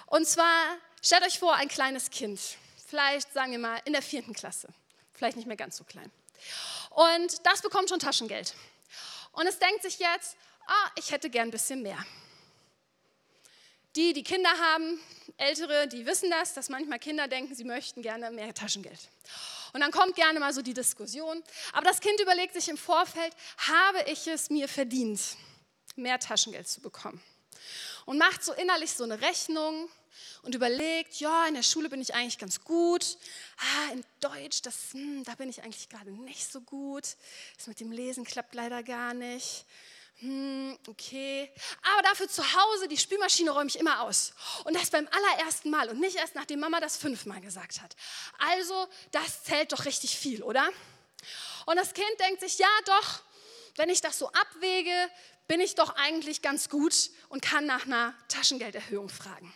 Und 0.07 0.27
zwar, 0.27 0.77
stellt 1.01 1.25
euch 1.25 1.39
vor, 1.39 1.55
ein 1.55 1.69
kleines 1.69 2.11
Kind. 2.11 2.39
Vielleicht, 2.87 3.33
sagen 3.33 3.53
wir 3.53 3.59
mal, 3.59 3.81
in 3.87 3.95
der 3.95 4.03
vierten 4.03 4.35
Klasse. 4.35 4.69
Vielleicht 5.15 5.37
nicht 5.37 5.47
mehr 5.47 5.57
ganz 5.57 5.79
so 5.79 5.85
klein. 5.85 6.11
Und 6.91 7.47
das 7.47 7.63
bekommt 7.63 7.89
schon 7.89 7.99
Taschengeld. 7.99 8.55
Und 9.33 9.47
es 9.47 9.59
denkt 9.59 9.83
sich 9.83 9.99
jetzt, 9.99 10.37
ah, 10.67 10.91
ich 10.97 11.11
hätte 11.11 11.31
gern 11.31 11.49
ein 11.49 11.51
bisschen 11.51 11.83
mehr. 11.83 12.05
Die, 13.97 14.13
die 14.13 14.23
Kinder 14.23 14.51
haben, 14.51 15.01
Ältere, 15.37 15.89
die 15.89 16.05
wissen 16.07 16.31
das, 16.31 16.55
dass 16.55 16.69
manchmal 16.69 16.99
Kinder 16.99 17.29
denken, 17.29 17.55
sie 17.55 17.65
möchten 17.65 18.03
gerne 18.03 18.31
mehr 18.31 18.53
Taschengeld. 18.53 19.01
Und 19.73 19.81
dann 19.81 19.91
kommt 19.91 20.17
gerne 20.17 20.39
mal 20.39 20.53
so 20.53 20.63
die 20.63 20.75
Diskussion. 20.75 21.43
Aber 21.73 21.85
das 21.85 22.01
Kind 22.01 22.21
überlegt 22.21 22.55
sich 22.55 22.69
im 22.69 22.77
Vorfeld, 22.77 23.35
habe 23.59 24.03
ich 24.11 24.27
es 24.27 24.51
mir 24.51 24.69
verdient, 24.69 25.21
mehr 25.97 26.19
Taschengeld 26.19 26.69
zu 26.69 26.81
bekommen? 26.81 27.23
Und 28.05 28.19
macht 28.19 28.45
so 28.45 28.53
innerlich 28.53 28.93
so 28.93 29.05
eine 29.05 29.21
Rechnung 29.21 29.89
und 30.43 30.55
überlegt, 30.55 31.15
ja, 31.21 31.47
in 31.47 31.55
der 31.55 31.63
Schule 31.63 31.89
bin 31.89 32.01
ich 32.01 32.15
eigentlich 32.15 32.39
ganz 32.39 32.63
gut. 32.63 33.17
Ah, 33.59 33.93
in 33.93 34.05
Deutsch, 34.21 34.63
das, 34.63 34.93
hm, 34.93 35.25
da 35.25 35.35
bin 35.37 35.49
ich 35.49 35.63
eigentlich 35.63 35.89
gerade 35.89 36.11
nicht 36.11 36.51
so 36.51 36.61
gut. 36.61 37.17
Das 37.57 37.67
mit 37.67 37.81
dem 37.81 37.93
Lesen 37.93 38.25
klappt 38.25 38.55
leider 38.55 38.83
gar 38.83 39.15
nicht 39.15 39.65
hm, 40.23 40.79
okay. 40.87 41.51
Aber 41.83 42.03
dafür 42.03 42.29
zu 42.29 42.45
Hause, 42.45 42.87
die 42.87 42.97
Spülmaschine 42.97 43.51
räume 43.51 43.69
ich 43.69 43.77
immer 43.77 44.03
aus. 44.03 44.33
Und 44.63 44.77
das 44.77 44.91
beim 44.91 45.09
allerersten 45.11 45.69
Mal 45.69 45.89
und 45.89 45.99
nicht 45.99 46.15
erst 46.15 46.37
nachdem 46.37 46.61
Mama 46.61 46.79
das 46.79 46.97
fünfmal 46.97 47.41
gesagt 47.41 47.81
hat. 47.81 47.97
Also, 48.39 48.87
das 49.11 49.43
zählt 49.43 49.73
doch 49.73 49.85
richtig 49.85 50.17
viel, 50.17 50.45
oder? 50.45 50.69
Und 51.67 51.75
das 51.75 51.93
Kind 51.93 52.21
denkt 52.21 52.41
sich, 52.41 52.59
ja 52.59 52.69
doch, 52.85 53.23
wenn 53.75 53.89
ich 53.89 54.01
das 54.01 54.17
so 54.17 54.29
abwäge, 54.29 55.11
bin 55.49 55.61
ich 55.61 55.75
doch 55.75 55.97
eigentlich 55.97 56.41
ganz 56.41 56.69
gut 56.69 57.11
und 57.29 57.43
kann 57.43 57.67
nach 57.67 57.87
einer 57.87 58.15
Taschengelderhöhung 58.29 59.09
fragen. 59.09 59.53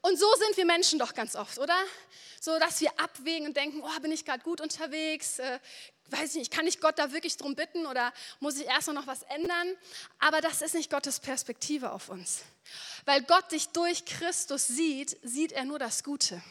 Und 0.00 0.18
so 0.18 0.26
sind 0.34 0.56
wir 0.56 0.64
Menschen 0.64 0.98
doch 0.98 1.14
ganz 1.14 1.36
oft, 1.36 1.58
oder? 1.58 1.78
So, 2.40 2.58
dass 2.58 2.80
wir 2.80 2.98
abwägen 2.98 3.46
und 3.46 3.56
denken, 3.56 3.82
oh, 3.84 4.00
bin 4.00 4.10
ich 4.10 4.24
gerade 4.24 4.42
gut 4.42 4.60
unterwegs? 4.60 5.38
Äh, 5.38 5.60
weiß 6.12 6.30
ich 6.30 6.36
nicht, 6.36 6.52
kann 6.52 6.66
ich 6.66 6.80
Gott 6.80 6.98
da 6.98 7.12
wirklich 7.12 7.36
drum 7.36 7.54
bitten 7.54 7.86
oder 7.86 8.12
muss 8.40 8.58
ich 8.58 8.66
erst 8.66 8.88
noch 8.88 9.06
was 9.06 9.22
ändern? 9.24 9.76
Aber 10.18 10.40
das 10.40 10.62
ist 10.62 10.74
nicht 10.74 10.90
Gottes 10.90 11.20
Perspektive 11.20 11.92
auf 11.92 12.08
uns. 12.08 12.42
Weil 13.04 13.22
Gott 13.22 13.52
dich 13.52 13.68
durch 13.68 14.04
Christus 14.04 14.66
sieht, 14.66 15.16
sieht 15.22 15.52
er 15.52 15.64
nur 15.64 15.78
das 15.78 16.04
Gute. 16.04 16.42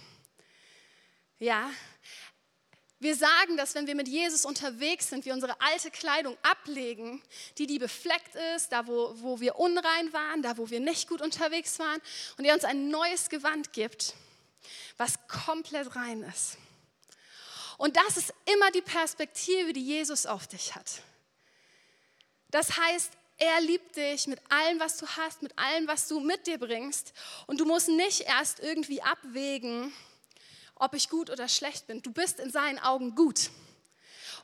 Ja, 1.39 1.71
wir 3.01 3.15
sagen, 3.15 3.55
dass 3.55 3.75
wenn 3.75 3.87
wir 3.87 3.95
mit 3.95 4.09
Jesus 4.09 4.43
unterwegs 4.43 5.09
sind, 5.09 5.23
wir 5.23 5.33
unsere 5.33 5.59
alte 5.61 5.89
Kleidung 5.89 6.37
ablegen, 6.41 7.23
die 7.57 7.65
die 7.65 7.79
befleckt 7.79 8.35
ist, 8.55 8.73
da 8.73 8.87
wo, 8.87 9.13
wo 9.15 9.39
wir 9.39 9.55
unrein 9.55 10.11
waren, 10.11 10.41
da 10.41 10.57
wo 10.57 10.69
wir 10.69 10.81
nicht 10.81 11.07
gut 11.07 11.21
unterwegs 11.21 11.79
waren 11.79 12.01
und 12.37 12.43
er 12.43 12.53
uns 12.53 12.65
ein 12.65 12.89
neues 12.89 13.29
Gewand 13.29 13.71
gibt, 13.71 14.15
was 14.97 15.27
komplett 15.29 15.95
rein 15.95 16.23
ist. 16.23 16.57
Und 17.79 17.95
das 17.95 18.17
ist 18.17 18.33
immer 18.53 18.71
die 18.71 18.81
Perspektive, 18.81 19.71
die 19.71 19.83
Jesus 19.83 20.25
auf 20.25 20.47
dich 20.47 20.75
hat. 20.75 21.01
Das 22.51 22.75
heißt, 22.75 23.13
er 23.37 23.61
liebt 23.61 23.95
dich 23.95 24.27
mit 24.27 24.41
allem, 24.49 24.81
was 24.81 24.97
du 24.97 25.07
hast, 25.07 25.41
mit 25.41 25.57
allem, 25.57 25.87
was 25.87 26.09
du 26.09 26.19
mit 26.19 26.45
dir 26.45 26.57
bringst. 26.57 27.13
Und 27.47 27.61
du 27.61 27.65
musst 27.65 27.87
nicht 27.87 28.21
erst 28.27 28.59
irgendwie 28.59 29.01
abwägen, 29.01 29.93
ob 30.75 30.93
ich 30.93 31.07
gut 31.07 31.29
oder 31.29 31.47
schlecht 31.47 31.87
bin. 31.87 32.01
Du 32.01 32.11
bist 32.11 32.41
in 32.41 32.51
seinen 32.51 32.79
Augen 32.79 33.15
gut. 33.15 33.49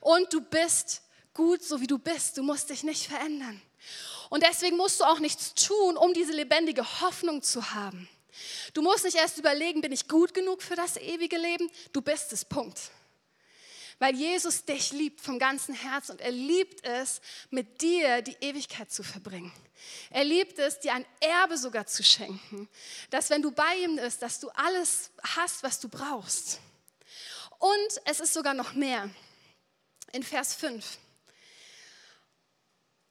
Und 0.00 0.32
du 0.32 0.40
bist 0.40 1.02
gut, 1.34 1.62
so 1.62 1.82
wie 1.82 1.86
du 1.86 1.98
bist. 1.98 2.38
Du 2.38 2.42
musst 2.42 2.70
dich 2.70 2.84
nicht 2.84 3.06
verändern. 3.06 3.60
Und 4.30 4.44
deswegen 4.44 4.78
musst 4.78 5.00
du 5.00 5.04
auch 5.04 5.18
nichts 5.18 5.52
tun, 5.52 5.98
um 5.98 6.14
diese 6.14 6.32
lebendige 6.32 7.02
Hoffnung 7.02 7.42
zu 7.42 7.74
haben. 7.74 8.08
Du 8.72 8.80
musst 8.80 9.04
nicht 9.04 9.18
erst 9.18 9.36
überlegen, 9.36 9.82
bin 9.82 9.92
ich 9.92 10.08
gut 10.08 10.32
genug 10.32 10.62
für 10.62 10.74
das 10.74 10.96
ewige 10.96 11.36
Leben? 11.36 11.70
Du 11.92 12.00
bist 12.00 12.32
es, 12.32 12.42
Punkt 12.42 12.80
weil 13.98 14.14
Jesus 14.14 14.64
dich 14.64 14.92
liebt 14.92 15.20
vom 15.20 15.38
ganzen 15.38 15.74
Herzen 15.74 16.12
und 16.12 16.20
er 16.20 16.30
liebt 16.30 16.84
es, 16.84 17.20
mit 17.50 17.80
dir 17.80 18.22
die 18.22 18.36
Ewigkeit 18.40 18.90
zu 18.90 19.02
verbringen. 19.02 19.52
Er 20.10 20.24
liebt 20.24 20.58
es, 20.58 20.80
dir 20.80 20.92
ein 20.94 21.06
Erbe 21.20 21.56
sogar 21.56 21.86
zu 21.86 22.02
schenken, 22.02 22.68
dass 23.10 23.30
wenn 23.30 23.42
du 23.42 23.50
bei 23.50 23.76
ihm 23.76 23.96
bist, 23.96 24.20
dass 24.22 24.40
du 24.40 24.48
alles 24.50 25.10
hast, 25.36 25.62
was 25.62 25.80
du 25.80 25.88
brauchst. 25.88 26.60
Und 27.58 28.00
es 28.04 28.20
ist 28.20 28.34
sogar 28.34 28.54
noch 28.54 28.74
mehr. 28.74 29.08
In 30.12 30.22
Vers 30.22 30.54
5. 30.54 30.98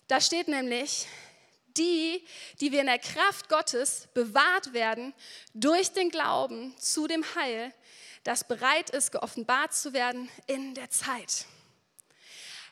Da 0.07 0.21
steht 0.21 0.47
nämlich, 0.47 1.07
die, 1.77 2.23
die 2.61 2.71
wir 2.71 2.81
in 2.81 2.85
der 2.87 2.99
Kraft 2.99 3.49
Gottes 3.49 4.07
bewahrt 4.13 4.73
werden 4.73 5.13
durch 5.53 5.91
den 5.91 6.09
Glauben 6.09 6.77
zu 6.77 7.07
dem 7.07 7.25
Heil, 7.35 7.73
das 8.25 8.43
bereit 8.43 8.89
ist, 8.89 9.11
geoffenbart 9.11 9.73
zu 9.73 9.93
werden 9.93 10.29
in 10.47 10.73
der 10.73 10.89
Zeit. 10.89 11.45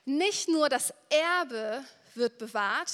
Nicht 0.03 0.49
nur 0.49 0.67
das 0.67 0.93
Erbe 1.09 1.85
wird 2.15 2.37
bewahrt, 2.39 2.91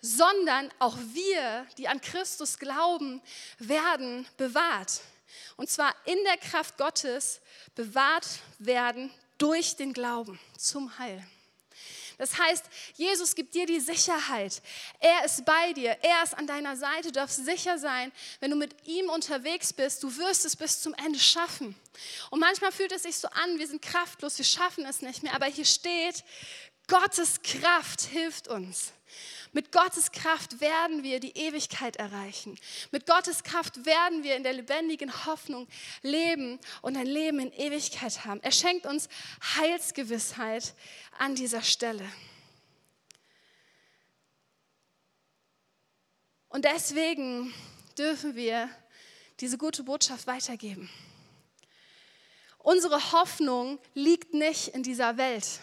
sondern 0.00 0.72
auch 0.78 0.96
wir, 1.12 1.66
die 1.76 1.88
an 1.88 2.00
Christus 2.00 2.58
glauben, 2.58 3.20
werden 3.58 4.26
bewahrt. 4.36 5.00
Und 5.56 5.68
zwar 5.68 5.94
in 6.06 6.22
der 6.24 6.38
Kraft 6.38 6.78
Gottes 6.78 7.40
bewahrt 7.74 8.26
werden 8.58 9.12
durch 9.36 9.76
den 9.76 9.92
Glauben 9.92 10.38
zum 10.56 10.98
Heil. 10.98 11.22
Das 12.18 12.36
heißt, 12.36 12.64
Jesus 12.94 13.34
gibt 13.34 13.54
dir 13.54 13.64
die 13.64 13.80
Sicherheit. 13.80 14.60
Er 14.98 15.24
ist 15.24 15.44
bei 15.44 15.72
dir. 15.72 15.96
Er 16.02 16.22
ist 16.24 16.36
an 16.36 16.48
deiner 16.48 16.76
Seite. 16.76 17.08
Du 17.08 17.12
darfst 17.12 17.44
sicher 17.44 17.78
sein, 17.78 18.12
wenn 18.40 18.50
du 18.50 18.56
mit 18.56 18.86
ihm 18.86 19.08
unterwegs 19.08 19.72
bist, 19.72 20.02
du 20.02 20.16
wirst 20.16 20.44
es 20.44 20.56
bis 20.56 20.82
zum 20.82 20.94
Ende 20.94 21.18
schaffen. 21.18 21.76
Und 22.30 22.40
manchmal 22.40 22.72
fühlt 22.72 22.92
es 22.92 23.04
sich 23.04 23.16
so 23.16 23.28
an, 23.28 23.58
wir 23.58 23.66
sind 23.66 23.80
kraftlos, 23.82 24.36
wir 24.36 24.44
schaffen 24.44 24.84
es 24.84 25.00
nicht 25.00 25.22
mehr. 25.22 25.34
Aber 25.34 25.46
hier 25.46 25.64
steht, 25.64 26.24
Gottes 26.88 27.42
Kraft 27.42 28.00
hilft 28.00 28.48
uns. 28.48 28.92
Mit 29.52 29.72
Gottes 29.72 30.12
Kraft 30.12 30.60
werden 30.60 31.02
wir 31.02 31.20
die 31.20 31.36
Ewigkeit 31.36 31.96
erreichen. 31.96 32.58
Mit 32.90 33.06
Gottes 33.06 33.42
Kraft 33.42 33.86
werden 33.86 34.22
wir 34.22 34.36
in 34.36 34.42
der 34.42 34.52
lebendigen 34.52 35.26
Hoffnung 35.26 35.66
leben 36.02 36.58
und 36.82 36.96
ein 36.96 37.06
Leben 37.06 37.40
in 37.40 37.52
Ewigkeit 37.52 38.24
haben. 38.24 38.40
Er 38.42 38.52
schenkt 38.52 38.86
uns 38.86 39.08
Heilsgewissheit 39.56 40.74
an 41.18 41.34
dieser 41.34 41.62
Stelle. 41.62 42.04
Und 46.48 46.64
deswegen 46.64 47.52
dürfen 47.96 48.34
wir 48.34 48.68
diese 49.40 49.58
gute 49.58 49.82
Botschaft 49.82 50.26
weitergeben. 50.26 50.90
Unsere 52.58 53.12
Hoffnung 53.12 53.78
liegt 53.94 54.34
nicht 54.34 54.68
in 54.68 54.82
dieser 54.82 55.16
Welt, 55.16 55.60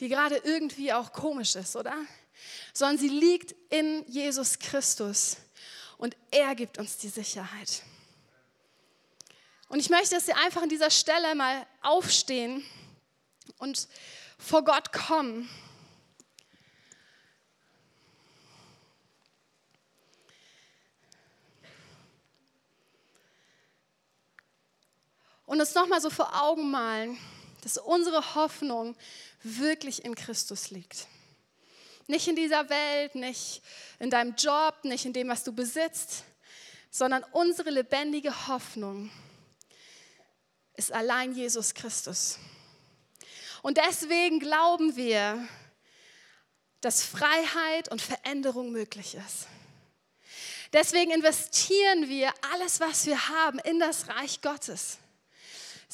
die 0.00 0.08
gerade 0.08 0.36
irgendwie 0.36 0.92
auch 0.92 1.12
komisch 1.12 1.54
ist, 1.54 1.76
oder? 1.76 1.96
Sondern 2.72 2.98
sie 2.98 3.08
liegt 3.08 3.54
in 3.70 4.04
Jesus 4.08 4.58
Christus 4.58 5.36
und 5.98 6.16
er 6.30 6.54
gibt 6.54 6.78
uns 6.78 6.98
die 6.98 7.08
Sicherheit. 7.08 7.82
Und 9.68 9.80
ich 9.80 9.90
möchte, 9.90 10.14
dass 10.14 10.26
Sie 10.26 10.32
einfach 10.32 10.62
an 10.62 10.68
dieser 10.68 10.90
Stelle 10.90 11.34
mal 11.34 11.66
aufstehen 11.82 12.64
und 13.58 13.88
vor 14.38 14.64
Gott 14.64 14.92
kommen 14.92 15.48
und 25.46 25.60
uns 25.60 25.74
nochmal 25.74 26.00
so 26.00 26.10
vor 26.10 26.42
Augen 26.42 26.70
malen, 26.70 27.18
dass 27.62 27.78
unsere 27.78 28.34
Hoffnung 28.34 28.96
wirklich 29.42 30.04
in 30.04 30.14
Christus 30.14 30.70
liegt. 30.70 31.06
Nicht 32.06 32.28
in 32.28 32.36
dieser 32.36 32.68
Welt, 32.68 33.14
nicht 33.14 33.62
in 33.98 34.10
deinem 34.10 34.34
Job, 34.36 34.84
nicht 34.84 35.04
in 35.06 35.12
dem, 35.12 35.28
was 35.28 35.44
du 35.44 35.52
besitzt, 35.52 36.24
sondern 36.90 37.24
unsere 37.32 37.70
lebendige 37.70 38.48
Hoffnung 38.48 39.10
ist 40.74 40.92
allein 40.92 41.34
Jesus 41.34 41.74
Christus. 41.74 42.38
Und 43.62 43.78
deswegen 43.78 44.40
glauben 44.40 44.96
wir, 44.96 45.48
dass 46.80 47.02
Freiheit 47.02 47.88
und 47.90 48.02
Veränderung 48.02 48.70
möglich 48.70 49.14
ist. 49.14 49.46
Deswegen 50.72 51.12
investieren 51.12 52.08
wir 52.08 52.32
alles, 52.52 52.80
was 52.80 53.06
wir 53.06 53.28
haben, 53.28 53.58
in 53.60 53.78
das 53.78 54.08
Reich 54.08 54.42
Gottes 54.42 54.98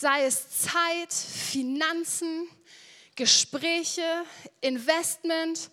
sei 0.00 0.24
es 0.24 0.60
Zeit, 0.60 1.12
Finanzen, 1.12 2.48
Gespräche, 3.16 4.24
Investment, 4.62 5.70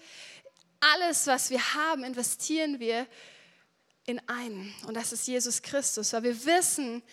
alles, 0.79 1.27
was 1.27 1.49
wir 1.49 1.73
haben, 1.73 2.03
investieren 2.03 2.79
wir 2.79 3.07
in 4.05 4.19
einen. 4.27 4.73
Und 4.85 4.95
das 4.95 5.11
ist 5.11 5.27
Jesus 5.27 5.61
Christus, 5.61 6.13
weil 6.13 6.23
wir 6.23 6.45
wissen, 6.45 7.03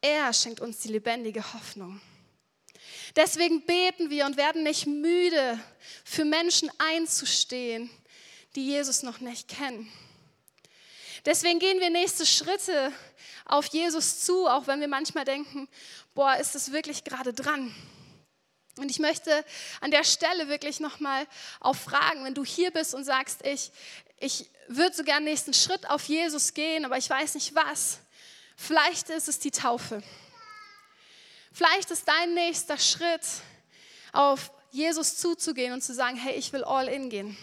er 0.00 0.32
schenkt 0.32 0.60
uns 0.60 0.80
die 0.80 0.88
lebendige 0.88 1.54
Hoffnung. 1.54 2.00
Deswegen 3.16 3.64
beten 3.64 4.10
wir 4.10 4.26
und 4.26 4.36
werden 4.36 4.62
nicht 4.62 4.86
müde, 4.86 5.58
für 6.04 6.24
Menschen 6.24 6.70
einzustehen, 6.78 7.90
die 8.54 8.66
Jesus 8.66 9.02
noch 9.02 9.20
nicht 9.20 9.48
kennen. 9.48 9.90
Deswegen 11.24 11.58
gehen 11.58 11.78
wir 11.78 11.90
nächste 11.90 12.26
Schritte 12.26 12.92
auf 13.44 13.66
Jesus 13.66 14.20
zu, 14.20 14.46
auch 14.46 14.66
wenn 14.66 14.80
wir 14.80 14.88
manchmal 14.88 15.24
denken, 15.24 15.68
boah, 16.14 16.36
ist 16.36 16.54
es 16.54 16.72
wirklich 16.72 17.04
gerade 17.04 17.32
dran? 17.32 17.74
Und 18.78 18.90
ich 18.90 18.98
möchte 18.98 19.44
an 19.80 19.90
der 19.90 20.04
Stelle 20.04 20.48
wirklich 20.48 20.80
nochmal 20.80 21.26
auch 21.60 21.76
fragen, 21.76 22.24
wenn 22.24 22.34
du 22.34 22.44
hier 22.44 22.70
bist 22.70 22.94
und 22.94 23.04
sagst, 23.04 23.44
ich, 23.44 23.70
ich 24.18 24.48
würde 24.68 24.96
so 24.96 25.04
gerne 25.04 25.24
nächsten 25.24 25.52
Schritt 25.52 25.88
auf 25.90 26.04
Jesus 26.04 26.54
gehen, 26.54 26.84
aber 26.84 26.96
ich 26.96 27.08
weiß 27.08 27.34
nicht 27.34 27.54
was. 27.54 27.98
Vielleicht 28.56 29.10
ist 29.10 29.28
es 29.28 29.38
die 29.38 29.50
Taufe. 29.50 30.02
Vielleicht 31.52 31.90
ist 31.90 32.08
dein 32.08 32.32
nächster 32.34 32.78
Schritt, 32.78 33.22
auf 34.12 34.50
Jesus 34.70 35.16
zuzugehen 35.16 35.72
und 35.72 35.82
zu 35.82 35.94
sagen, 35.94 36.16
hey, 36.16 36.34
ich 36.34 36.52
will 36.52 36.64
all 36.64 36.88
in 36.88 37.10
gehen. 37.10 37.36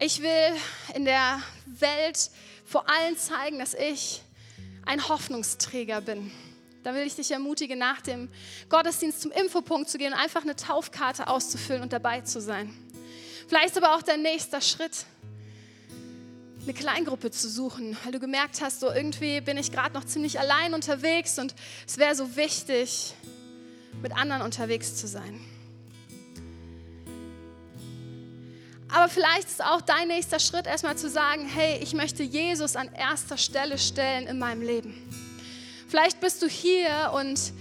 Ich 0.00 0.22
will 0.22 0.56
in 0.94 1.04
der 1.04 1.42
Welt 1.66 2.30
vor 2.64 2.88
allen 2.88 3.16
zeigen, 3.18 3.58
dass 3.58 3.74
ich 3.74 4.22
ein 4.86 5.08
Hoffnungsträger 5.08 6.00
bin. 6.00 6.32
Da 6.82 6.94
will 6.94 7.02
ich 7.06 7.14
dich 7.14 7.30
ermutigen, 7.30 7.78
nach 7.78 8.00
dem 8.00 8.30
Gottesdienst 8.70 9.20
zum 9.20 9.30
Infopunkt 9.32 9.90
zu 9.90 9.98
gehen 9.98 10.12
und 10.12 10.18
einfach 10.18 10.42
eine 10.42 10.56
Taufkarte 10.56 11.28
auszufüllen 11.28 11.82
und 11.82 11.92
dabei 11.92 12.22
zu 12.22 12.40
sein. 12.40 12.74
Vielleicht 13.48 13.76
aber 13.76 13.94
auch 13.94 14.02
dein 14.02 14.22
nächster 14.22 14.60
Schritt, 14.60 15.04
eine 16.62 16.72
Kleingruppe 16.72 17.30
zu 17.30 17.48
suchen, 17.48 17.96
weil 18.04 18.12
du 18.12 18.20
gemerkt 18.20 18.60
hast, 18.62 18.80
so 18.80 18.90
irgendwie 18.90 19.40
bin 19.40 19.56
ich 19.56 19.72
gerade 19.72 19.94
noch 19.94 20.04
ziemlich 20.04 20.38
allein 20.38 20.72
unterwegs 20.72 21.38
und 21.38 21.54
es 21.86 21.98
wäre 21.98 22.14
so 22.14 22.36
wichtig, 22.36 23.14
mit 24.02 24.16
anderen 24.16 24.42
unterwegs 24.42 24.96
zu 24.96 25.06
sein. 25.06 25.40
Aber 28.88 29.08
vielleicht 29.08 29.48
ist 29.48 29.64
auch 29.64 29.80
dein 29.80 30.08
nächster 30.08 30.40
Schritt 30.40 30.66
erstmal 30.66 30.96
zu 30.96 31.08
sagen, 31.08 31.46
hey, 31.46 31.78
ich 31.82 31.94
möchte 31.94 32.22
Jesus 32.22 32.74
an 32.74 32.90
erster 32.92 33.36
Stelle 33.36 33.78
stellen 33.78 34.26
in 34.26 34.38
meinem 34.38 34.62
Leben. 34.62 35.29
Vielleicht 35.90 36.20
bist 36.20 36.40
du 36.40 36.46
hier 36.46 37.10
und 37.14 37.52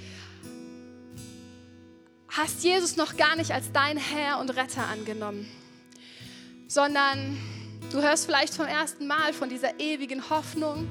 hast 2.28 2.64
Jesus 2.64 2.96
noch 2.96 3.18
gar 3.18 3.36
nicht 3.36 3.50
als 3.52 3.72
dein 3.72 3.98
Herr 3.98 4.38
und 4.40 4.52
Retter 4.52 4.86
angenommen, 4.86 5.50
sondern 6.68 7.40
du 7.92 8.04
hörst 8.04 8.28
vielleicht 8.28 8.54
vom 8.54 8.68
ersten 8.68 9.08
Mal 9.08 9.34
von 9.34 9.50
dieser 9.50 9.80
ewigen 9.80 10.30
Hoffnung 10.30 10.88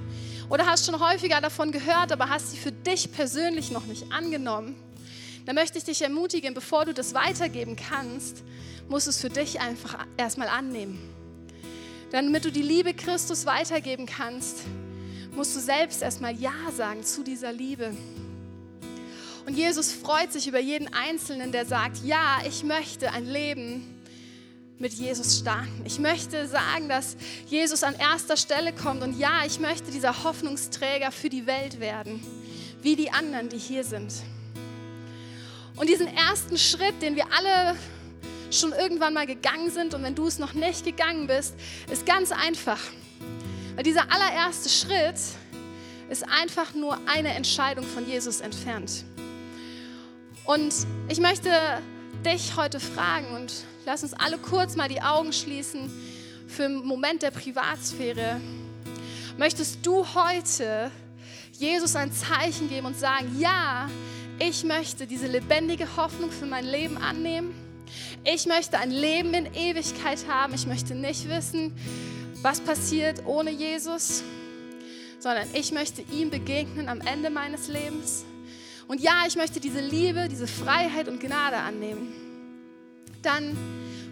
oder 0.51 0.67
hast 0.67 0.87
schon 0.87 0.99
häufiger 0.99 1.41
davon 1.41 1.71
gehört, 1.71 2.11
aber 2.11 2.29
hast 2.29 2.51
sie 2.51 2.57
für 2.57 2.73
dich 2.73 3.13
persönlich 3.13 3.71
noch 3.71 3.87
nicht 3.87 4.11
angenommen. 4.11 4.75
Da 5.47 5.53
möchte 5.53 5.79
ich 5.79 5.85
dich 5.85 6.03
ermutigen, 6.03 6.55
bevor 6.55 6.87
du 6.87 6.93
das 6.93 7.15
weitergeben 7.15 7.77
kannst, 7.77 8.43
musst 8.89 9.07
du 9.07 9.11
es 9.11 9.21
für 9.21 9.31
dich 9.31 9.61
einfach 9.61 9.97
erstmal 10.17 10.49
annehmen. 10.49 10.99
Damit 12.11 12.45
du 12.45 12.51
die 12.51 12.63
Liebe 12.63 12.95
Christus 12.95 13.47
weitergeben 13.47 14.07
kannst, 14.07 14.65
musst 15.39 15.55
du 15.55 15.61
selbst 15.61 16.03
erstmal 16.03 16.35
Ja 16.35 16.53
sagen 16.77 17.05
zu 17.05 17.23
dieser 17.23 17.53
Liebe. 17.53 17.97
Und 19.47 19.57
Jesus 19.57 19.93
freut 19.93 20.33
sich 20.33 20.49
über 20.49 20.59
jeden 20.59 20.93
Einzelnen, 20.93 21.53
der 21.53 21.65
sagt, 21.65 22.05
ja, 22.05 22.39
ich 22.45 22.65
möchte 22.65 23.13
ein 23.13 23.25
Leben 23.25 24.03
mit 24.79 24.93
Jesus 24.93 25.39
starten. 25.39 25.83
Ich 25.85 26.01
möchte 26.01 26.49
sagen, 26.49 26.89
dass 26.89 27.17
Jesus 27.47 27.85
an 27.85 27.95
erster 27.95 28.37
Stelle 28.37 28.73
kommt 28.73 29.05
und 29.05 29.17
ja, 29.17 29.45
ich 29.47 29.61
möchte 29.61 29.93
dieser 29.93 30.25
Hoffnungsträger 30.25 31.13
für 31.13 31.29
die 31.29 31.47
Welt 31.47 31.79
werden, 31.79 32.21
wie 32.83 32.97
die 32.97 33.13
anderen, 33.13 33.49
die 33.49 33.59
hier 33.59 33.85
sind. 33.85 34.13
Und 35.77 35.89
diesen 35.89 36.09
ersten 36.09 36.59
Schritt, 36.59 37.01
den 37.01 37.15
wir 37.15 37.27
alle 37.33 37.77
schon 38.51 38.73
irgendwann 38.73 39.15
mal 39.15 39.27
gegangen 39.27 39.71
sind 39.71 39.95
und 39.95 40.03
wenn 40.03 40.17
du 40.17 40.27
es 40.27 40.41
noch 40.41 40.55
nicht 40.55 40.85
gegangen 40.85 41.29
bist, 41.29 41.55
ist 41.93 42.07
ganz 42.07 42.33
einfach. 42.33 42.81
Weil 43.79 43.85
dieser 43.85 44.11
allererste 44.11 44.69
Schritt 44.69 45.15
ist 46.11 46.29
einfach 46.29 46.75
nur 46.75 46.99
eine 47.07 47.29
Entscheidung 47.29 47.87
von 47.87 48.09
Jesus 48.09 48.41
entfernt. 48.41 49.05
Und 50.45 50.75
ich 51.09 51.21
möchte 51.21 51.49
dich 52.27 52.57
heute 52.57 52.81
fragen 52.81 53.37
und 53.37 53.53
lass 53.87 54.03
uns 54.03 54.15
alle 54.15 54.37
kurz 54.39 54.75
mal 54.75 54.89
die 54.89 55.01
Augen 55.01 55.33
schließen 55.33 55.93
für 56.49 56.65
einen 56.65 56.85
Moment 56.85 57.23
der 57.23 57.31
Privatsphäre. 57.31 58.41
Möchtest 59.37 59.87
du 59.87 60.05
heute 60.13 60.91
Jesus 61.53 61.95
ein 61.95 62.11
Zeichen 62.13 62.69
geben 62.69 62.89
und 62.89 62.99
sagen, 62.99 63.39
ja, 63.39 63.89
ich 64.41 64.65
möchte 64.65 65.07
diese 65.07 65.29
lebendige 65.29 65.87
Hoffnung 65.97 66.33
für 66.33 66.47
mein 66.47 66.65
Leben 66.65 66.97
annehmen? 66.97 67.55
Ich 68.25 68.47
möchte 68.47 68.77
ein 68.77 68.91
Leben 68.91 69.35
in 69.35 69.55
Ewigkeit 69.55 70.27
haben. 70.29 70.53
Ich 70.53 70.67
möchte 70.67 70.97
nicht 70.97 71.29
wissen, 71.29 71.77
was 72.43 72.61
passiert 72.61 73.27
ohne 73.27 73.51
Jesus, 73.51 74.23
sondern 75.19 75.49
ich 75.55 75.73
möchte 75.73 76.03
ihm 76.13 76.31
begegnen 76.31 76.89
am 76.89 77.01
Ende 77.01 77.31
meines 77.31 77.69
Lebens. 77.69 78.25
Und 78.87 79.01
ja, 79.01 79.25
ich 79.27 79.37
möchte 79.37 79.61
diese 79.61 79.81
Liebe, 79.81 80.29
diese 80.31 80.47
Freiheit 80.47 81.09
und 81.09 81.21
Gnade 81.21 81.57
annehmen. 81.57 82.13
Dann, 83.23 83.57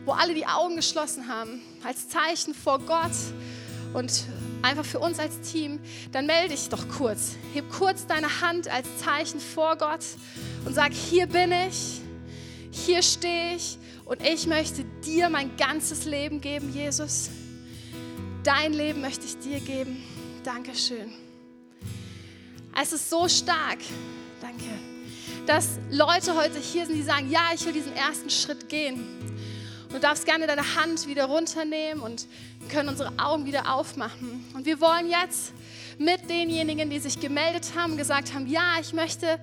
wo 0.05 0.12
alle 0.12 0.35
die 0.35 0.47
Augen 0.47 0.77
geschlossen 0.77 1.29
haben, 1.29 1.62
als 1.85 2.09
Zeichen 2.09 2.53
vor 2.53 2.81
Gott 2.81 3.12
und 3.95 4.25
einfach 4.62 4.85
für 4.85 4.99
uns 4.99 5.19
als 5.19 5.41
Team, 5.41 5.81
dann 6.12 6.27
melde 6.27 6.51
dich 6.51 6.69
doch 6.69 6.89
kurz. 6.89 7.37
Heb 7.55 7.71
kurz 7.71 8.07
deine 8.07 8.41
Hand 8.41 8.69
als 8.69 8.87
Zeichen 8.99 9.41
vor 9.41 9.77
Gott 9.77 10.05
und 10.65 10.75
sag, 10.75 10.93
hier 10.93 11.27
bin 11.29 11.53
ich, 11.53 12.01
hier 12.73 13.03
stehe 13.03 13.55
ich 13.55 13.79
und 14.05 14.21
ich 14.23 14.47
möchte 14.47 14.85
dir 15.05 15.31
mein 15.31 15.57
ganzes 15.57 16.05
Leben 16.05 16.41
geben, 16.41 16.73
Jesus. 16.75 17.31
Dein 18.46 18.74
Leben 18.74 19.00
möchte 19.00 19.26
ich 19.26 19.37
dir 19.38 19.59
geben. 19.59 20.04
Dankeschön. 20.44 21.12
Es 22.80 22.92
ist 22.92 23.11
so 23.11 23.28
stark, 23.28 23.78
danke, 24.40 24.62
dass 25.46 25.80
Leute 25.90 26.37
heute 26.37 26.61
hier 26.61 26.87
sind, 26.87 26.94
die 26.94 27.02
sagen, 27.02 27.28
ja, 27.28 27.48
ich 27.52 27.66
will 27.66 27.72
diesen 27.72 27.96
ersten 27.96 28.30
Schritt 28.30 28.68
gehen. 28.68 29.04
Du 29.90 29.98
darfst 29.98 30.26
gerne 30.26 30.46
deine 30.46 30.76
Hand 30.76 31.09
wieder 31.09 31.24
runternehmen 31.24 32.00
und 32.00 32.28
können 32.70 32.88
unsere 32.88 33.18
Augen 33.18 33.46
wieder 33.46 33.74
aufmachen. 33.74 34.44
Und 34.54 34.64
wir 34.64 34.80
wollen 34.80 35.11
jetzt 35.11 35.52
mit 35.98 36.30
denjenigen, 36.30 36.88
die 36.88 37.00
sich 37.00 37.18
gemeldet 37.18 37.72
haben 37.76 37.92
und 37.92 37.98
gesagt 37.98 38.32
haben, 38.32 38.46
ja, 38.46 38.74
ich 38.80 38.92
möchte 38.92 39.40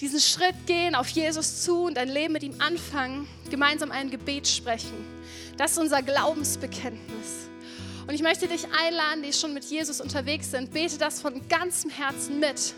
diesen 0.00 0.20
Schritt 0.20 0.64
gehen 0.66 0.94
auf 0.94 1.08
Jesus 1.08 1.64
zu 1.64 1.86
und 1.86 1.98
ein 1.98 2.08
Leben 2.08 2.34
mit 2.34 2.44
ihm 2.44 2.54
anfangen, 2.60 3.26
gemeinsam 3.50 3.90
ein 3.90 4.10
Gebet 4.10 4.46
sprechen. 4.46 5.04
Das 5.56 5.72
ist 5.72 5.78
unser 5.78 6.02
Glaubensbekenntnis. 6.02 7.47
Und 8.08 8.14
ich 8.14 8.22
möchte 8.22 8.48
dich 8.48 8.64
einladen, 8.72 9.22
die 9.22 9.34
schon 9.34 9.52
mit 9.52 9.64
Jesus 9.64 10.00
unterwegs 10.00 10.50
sind, 10.50 10.72
bete 10.72 10.96
das 10.96 11.20
von 11.20 11.46
ganzem 11.46 11.90
Herzen 11.90 12.40
mit. 12.40 12.72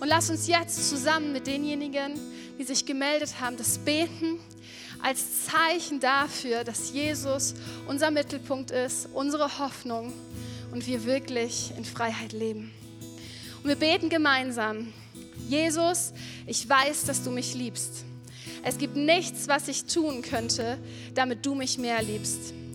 Und 0.00 0.08
lass 0.08 0.28
uns 0.28 0.48
jetzt 0.48 0.90
zusammen 0.90 1.32
mit 1.32 1.46
denjenigen, 1.46 2.12
die 2.58 2.64
sich 2.64 2.84
gemeldet 2.84 3.40
haben, 3.40 3.56
das 3.56 3.78
beten 3.78 4.38
als 5.02 5.46
Zeichen 5.46 5.98
dafür, 5.98 6.62
dass 6.62 6.92
Jesus 6.92 7.54
unser 7.88 8.10
Mittelpunkt 8.10 8.70
ist, 8.70 9.08
unsere 9.14 9.58
Hoffnung 9.58 10.12
und 10.72 10.86
wir 10.86 11.06
wirklich 11.06 11.72
in 11.78 11.86
Freiheit 11.86 12.34
leben. 12.34 12.70
Und 13.62 13.68
wir 13.70 13.76
beten 13.76 14.10
gemeinsam. 14.10 14.92
Jesus, 15.48 16.12
ich 16.46 16.68
weiß, 16.68 17.04
dass 17.04 17.24
du 17.24 17.30
mich 17.30 17.54
liebst. 17.54 18.04
Es 18.62 18.76
gibt 18.76 18.94
nichts, 18.94 19.48
was 19.48 19.68
ich 19.68 19.86
tun 19.86 20.20
könnte, 20.20 20.76
damit 21.14 21.46
du 21.46 21.54
mich 21.54 21.78
mehr 21.78 22.02
liebst. 22.02 22.52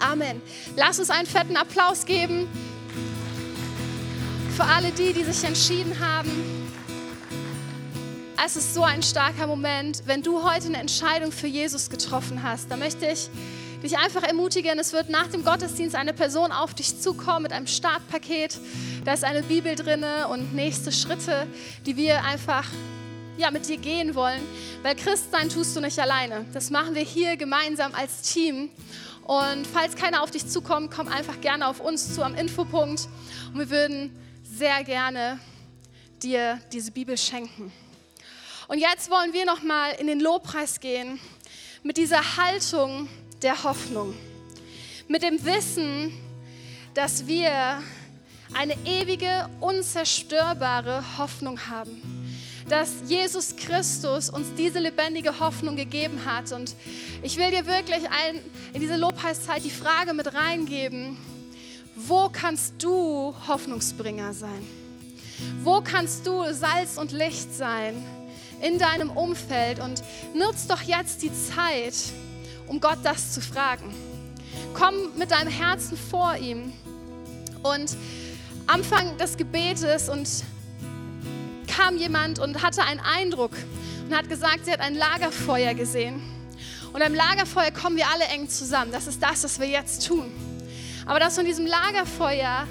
Amen. 0.00 0.42
Lass 0.76 0.98
uns 0.98 1.10
einen 1.10 1.26
fetten 1.26 1.56
Applaus 1.56 2.04
geben 2.04 2.48
für 4.56 4.64
alle 4.64 4.90
die, 4.90 5.12
die 5.12 5.22
sich 5.24 5.44
entschieden 5.44 5.98
haben. 6.00 6.30
Es 8.44 8.56
ist 8.56 8.74
so 8.74 8.84
ein 8.84 9.02
starker 9.02 9.46
Moment, 9.46 10.02
wenn 10.06 10.22
du 10.22 10.42
heute 10.42 10.66
eine 10.66 10.78
Entscheidung 10.78 11.32
für 11.32 11.46
Jesus 11.46 11.90
getroffen 11.90 12.42
hast. 12.42 12.70
Da 12.70 12.76
möchte 12.76 13.04
ich 13.06 13.28
dich 13.82 13.98
einfach 13.98 14.22
ermutigen, 14.22 14.78
es 14.78 14.92
wird 14.92 15.10
nach 15.10 15.26
dem 15.26 15.44
Gottesdienst 15.44 15.94
eine 15.94 16.12
Person 16.12 16.52
auf 16.52 16.72
dich 16.72 17.00
zukommen 17.00 17.42
mit 17.42 17.52
einem 17.52 17.66
Startpaket. 17.66 18.58
Da 19.04 19.12
ist 19.12 19.24
eine 19.24 19.42
Bibel 19.42 19.74
drin 19.74 20.04
und 20.30 20.54
nächste 20.54 20.92
Schritte, 20.92 21.46
die 21.84 21.96
wir 21.96 22.24
einfach 22.24 22.64
ja, 23.36 23.50
mit 23.50 23.68
dir 23.68 23.76
gehen 23.76 24.14
wollen. 24.14 24.40
Weil 24.82 24.94
Christsein 24.96 25.48
tust 25.48 25.76
du 25.76 25.80
nicht 25.80 25.98
alleine. 25.98 26.44
Das 26.52 26.70
machen 26.70 26.94
wir 26.94 27.02
hier 27.02 27.36
gemeinsam 27.36 27.94
als 27.94 28.22
Team. 28.22 28.70
Und 29.26 29.66
falls 29.66 29.96
keiner 29.96 30.22
auf 30.22 30.30
dich 30.30 30.46
zukommt, 30.46 30.92
komm 30.94 31.08
einfach 31.08 31.40
gerne 31.40 31.66
auf 31.66 31.80
uns 31.80 32.14
zu 32.14 32.22
am 32.22 32.36
Infopunkt. 32.36 33.08
Und 33.52 33.58
wir 33.58 33.70
würden 33.70 34.16
sehr 34.44 34.84
gerne 34.84 35.40
dir 36.22 36.60
diese 36.72 36.92
Bibel 36.92 37.18
schenken. 37.18 37.72
Und 38.68 38.78
jetzt 38.78 39.10
wollen 39.10 39.32
wir 39.32 39.44
noch 39.44 39.64
mal 39.64 39.90
in 39.98 40.06
den 40.06 40.20
Lobpreis 40.20 40.78
gehen 40.78 41.18
mit 41.82 41.96
dieser 41.96 42.36
Haltung, 42.36 43.08
der 43.42 43.64
Hoffnung. 43.64 44.14
Mit 45.08 45.24
dem 45.24 45.44
Wissen, 45.44 46.12
dass 46.94 47.26
wir 47.26 47.82
eine 48.54 48.76
ewige, 48.84 49.50
unzerstörbare 49.58 51.02
Hoffnung 51.18 51.58
haben. 51.68 52.15
Dass 52.68 52.90
Jesus 53.06 53.54
Christus 53.56 54.28
uns 54.28 54.48
diese 54.56 54.80
lebendige 54.80 55.38
Hoffnung 55.38 55.76
gegeben 55.76 56.24
hat. 56.24 56.52
Und 56.52 56.74
ich 57.22 57.36
will 57.36 57.50
dir 57.50 57.66
wirklich 57.66 58.08
ein, 58.10 58.40
in 58.72 58.80
diese 58.80 58.96
Lobpreiszeit 58.96 59.64
die 59.64 59.70
Frage 59.70 60.14
mit 60.14 60.34
reingeben, 60.34 61.16
wo 61.94 62.28
kannst 62.30 62.74
du 62.82 63.34
Hoffnungsbringer 63.48 64.34
sein? 64.34 64.66
Wo 65.62 65.80
kannst 65.80 66.26
du 66.26 66.52
Salz 66.52 66.98
und 66.98 67.12
Licht 67.12 67.54
sein 67.54 68.02
in 68.60 68.78
deinem 68.78 69.10
Umfeld? 69.10 69.78
Und 69.78 70.02
nutz 70.34 70.66
doch 70.66 70.82
jetzt 70.82 71.22
die 71.22 71.32
Zeit, 71.32 71.94
um 72.66 72.80
Gott 72.80 72.98
das 73.02 73.32
zu 73.32 73.40
fragen. 73.40 73.94
Komm 74.74 74.94
mit 75.16 75.30
deinem 75.30 75.50
Herzen 75.50 75.96
vor 75.96 76.36
ihm 76.36 76.72
und 77.62 77.96
Anfang 78.66 79.16
des 79.18 79.36
Gebetes 79.36 80.08
und 80.08 80.28
kam 81.76 81.96
jemand 81.96 82.38
und 82.38 82.62
hatte 82.62 82.82
einen 82.82 83.00
Eindruck 83.00 83.52
und 84.08 84.16
hat 84.16 84.28
gesagt, 84.28 84.64
sie 84.64 84.72
hat 84.72 84.80
ein 84.80 84.94
Lagerfeuer 84.94 85.74
gesehen. 85.74 86.22
Und 86.92 87.02
am 87.02 87.14
Lagerfeuer 87.14 87.70
kommen 87.70 87.96
wir 87.96 88.06
alle 88.08 88.24
eng 88.24 88.48
zusammen. 88.48 88.92
Das 88.92 89.06
ist 89.06 89.22
das, 89.22 89.44
was 89.44 89.60
wir 89.60 89.68
jetzt 89.68 90.06
tun. 90.06 90.32
Aber 91.04 91.20
dass 91.20 91.34
von 91.36 91.44
diesem 91.44 91.66
Lagerfeuer 91.66 92.66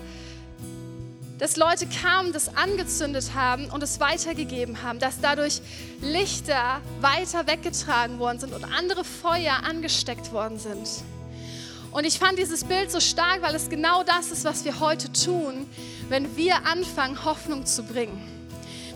dass 1.38 1.58
Leute 1.58 1.86
kamen, 1.88 2.32
das 2.32 2.56
angezündet 2.56 3.32
haben 3.36 3.66
und 3.66 3.84
es 3.84 4.00
weitergegeben 4.00 4.84
haben, 4.84 5.00
dass 5.00 5.20
dadurch 5.20 5.62
Lichter 6.02 6.80
weiter 7.02 7.46
weggetragen 7.46 8.20
worden 8.20 8.40
sind 8.40 8.54
und 8.54 8.64
andere 8.64 9.04
Feuer 9.04 9.64
angesteckt 9.64 10.32
worden 10.32 10.58
sind. 10.60 10.88
Und 11.92 12.06
ich 12.06 12.20
fand 12.20 12.40
dieses 12.40 12.64
Bild 12.64 12.90
so 12.90 13.02
stark, 13.02 13.42
weil 13.42 13.54
es 13.54 13.70
genau 13.70 14.04
das 14.04 14.32
ist, 14.32 14.46
was 14.46 14.64
wir 14.64 14.80
heute 14.80 15.12
tun, 15.12 15.70
wenn 16.08 16.38
wir 16.38 16.66
anfangen, 16.66 17.26
Hoffnung 17.26 17.66
zu 17.66 17.84
bringen. 17.84 18.35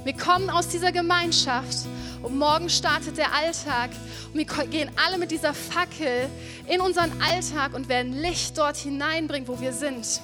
Wir 0.06 0.14
kommen 0.14 0.50
aus 0.50 0.70
dieser 0.70 0.92
Gemeinschaft 0.92 1.86
und 2.24 2.38
morgen 2.38 2.70
startet 2.70 3.18
der 3.18 3.34
Alltag 3.34 3.92
und 4.34 4.38
wir 4.38 4.46
gehen 4.66 4.90
alle 5.06 5.18
mit 5.18 5.32
dieser 5.32 5.54
Fackel 5.54 6.30
in 6.68 6.80
unseren 6.80 7.12
Alltag 7.22 7.74
und 7.74 7.90
werden 7.90 8.14
Licht 8.14 8.58
dort 8.58 8.78
hineinbringen, 8.78 9.48
wo 9.48 9.60
wir 9.60 9.74
sind. 9.74 10.22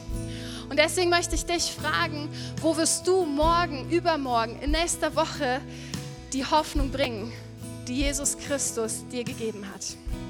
Und 0.70 0.80
deswegen 0.80 1.10
möchte 1.10 1.36
ich 1.36 1.46
dich 1.46 1.72
fragen, 1.72 2.30
wo 2.62 2.76
wirst 2.78 3.06
du 3.06 3.26
morgen, 3.26 3.90
übermorgen, 3.90 4.60
in 4.62 4.72
nächster 4.72 5.16
Woche 5.16 5.62
die 6.34 6.46
Hoffnung 6.46 6.90
bringen, 6.90 7.32
die 7.88 7.96
Jesus 7.96 8.38
Christus 8.38 9.06
dir 9.12 9.24
gegeben 9.24 9.66
hat? 9.74 10.25